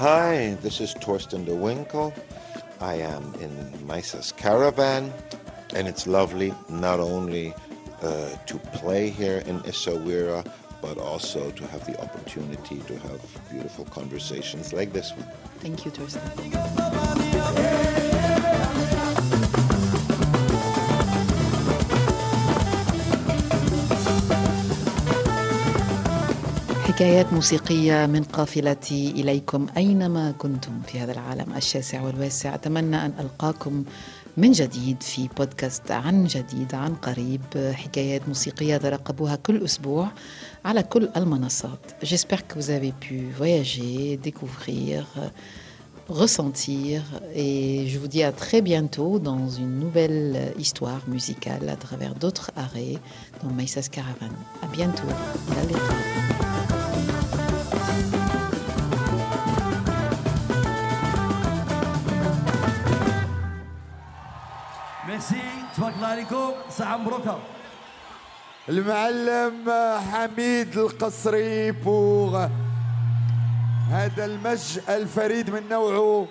Hi, 0.09 0.57
this 0.63 0.81
is 0.81 0.95
Torsten 0.95 1.45
de 1.45 1.51
Winkel. 1.51 2.15
I 2.81 2.95
am 2.95 3.35
in 3.41 3.51
Misa's 3.89 4.31
Caravan, 4.31 5.13
and 5.75 5.89
it's 5.89 6.07
lovely 6.07 6.55
not 6.69 7.01
only 7.01 7.53
uh, 8.03 8.37
to 8.47 8.59
play 8.73 9.11
here 9.11 9.43
in 9.47 9.59
Essaouira, 9.63 10.49
but 10.81 10.97
also 10.97 11.51
to 11.51 11.67
have 11.67 11.85
the 11.87 12.01
opportunity 12.01 12.79
to 12.87 12.97
have 13.01 13.21
beautiful 13.51 13.85
conversations 13.87 14.73
like 14.73 14.93
this 14.93 15.11
one. 15.11 15.27
Thank 15.59 15.85
you, 15.85 15.91
Torsten. 15.91 18.06
حكايات 26.87 27.33
موسيقية 27.33 28.07
من 28.07 28.23
قافلتي 28.23 29.11
إليكم 29.11 29.67
أينما 29.77 30.31
كنتم 30.39 30.81
في 30.87 31.01
هذا 31.01 31.13
العالم 31.13 31.53
الشاسع 31.57 32.03
والواسع. 32.03 32.55
أتمنى 32.55 32.97
أن 32.97 33.13
ألقاكم 33.21 33.85
من 34.37 34.53
جديد 34.53 35.03
في 35.03 35.29
بودكاست 35.39 35.91
عن 35.91 36.25
جديد 36.25 36.75
عن 36.75 36.95
قريب 36.95 37.73
حكايات 37.73 38.29
موسيقية 38.29 38.77
ترقبوها 38.77 39.37
كل 39.37 39.65
أسبوع 39.65 40.09
على 40.65 40.83
كل 40.83 41.09
المنصات. 41.17 42.05
J'espère 42.05 42.41
que 42.55 42.61
vous 42.61 42.77
avez 42.77 42.93
pu 43.11 43.33
voyager 43.39 44.17
découvrir 44.17 45.05
ressentir 46.09 47.03
et 47.35 47.89
je 47.89 47.99
vous 47.99 48.07
dis 48.07 48.13
à 48.13 48.16
bientôt 48.16 48.31
dans 48.31 48.33
très 48.33 48.63
bientôt 48.63 49.19
dans 49.19 49.51
une 49.51 49.81
nouvelle 49.81 50.55
histoire 50.59 51.03
musicale 51.09 51.77
دون 53.43 53.53
ميساس 53.53 53.89
كارفان 53.89 54.31
arrêts 54.63 54.87
dans 55.63 56.56
ميرسي 65.17 65.41
تبارك 65.77 65.95
الله 65.97 66.07
عليكم. 66.07 66.51
ساعة 66.71 66.97
مبروكة 66.97 67.39
المعلم 68.69 69.71
حميد 70.13 70.79
القصري 70.79 71.71
بوغ. 71.73 72.49
هذا 73.91 74.25
المج 74.25 74.79
الفريد 74.89 75.51
من 75.51 75.69
نوعه. 75.69 76.27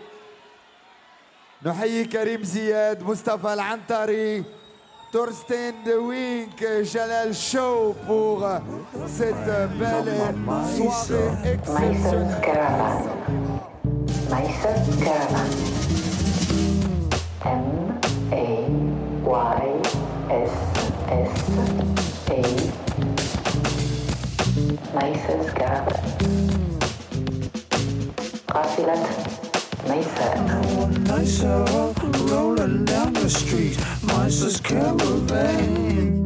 نحيي 1.65 2.05
كريم 2.05 2.43
زياد 2.43 3.03
مصطفى 3.03 3.53
العنتري. 3.53 4.43
تورستين 5.13 5.83
دوينك 5.85 6.63
جلال 6.63 7.35
شو 7.35 7.93
بوغ. 8.07 8.59
cette 9.17 9.51
belle 9.79 10.35
soirée 10.77 11.31
exceptionnelle. 11.53 12.35
Maïs 14.29 14.55
Caravan. 15.03 15.47
M 18.31 18.64
Nicer 31.07 31.65
rolling 32.31 32.85
down 32.85 33.13
the 33.13 33.29
street, 33.29 33.77
Miser's 34.03 34.59
caravan. 34.59 36.24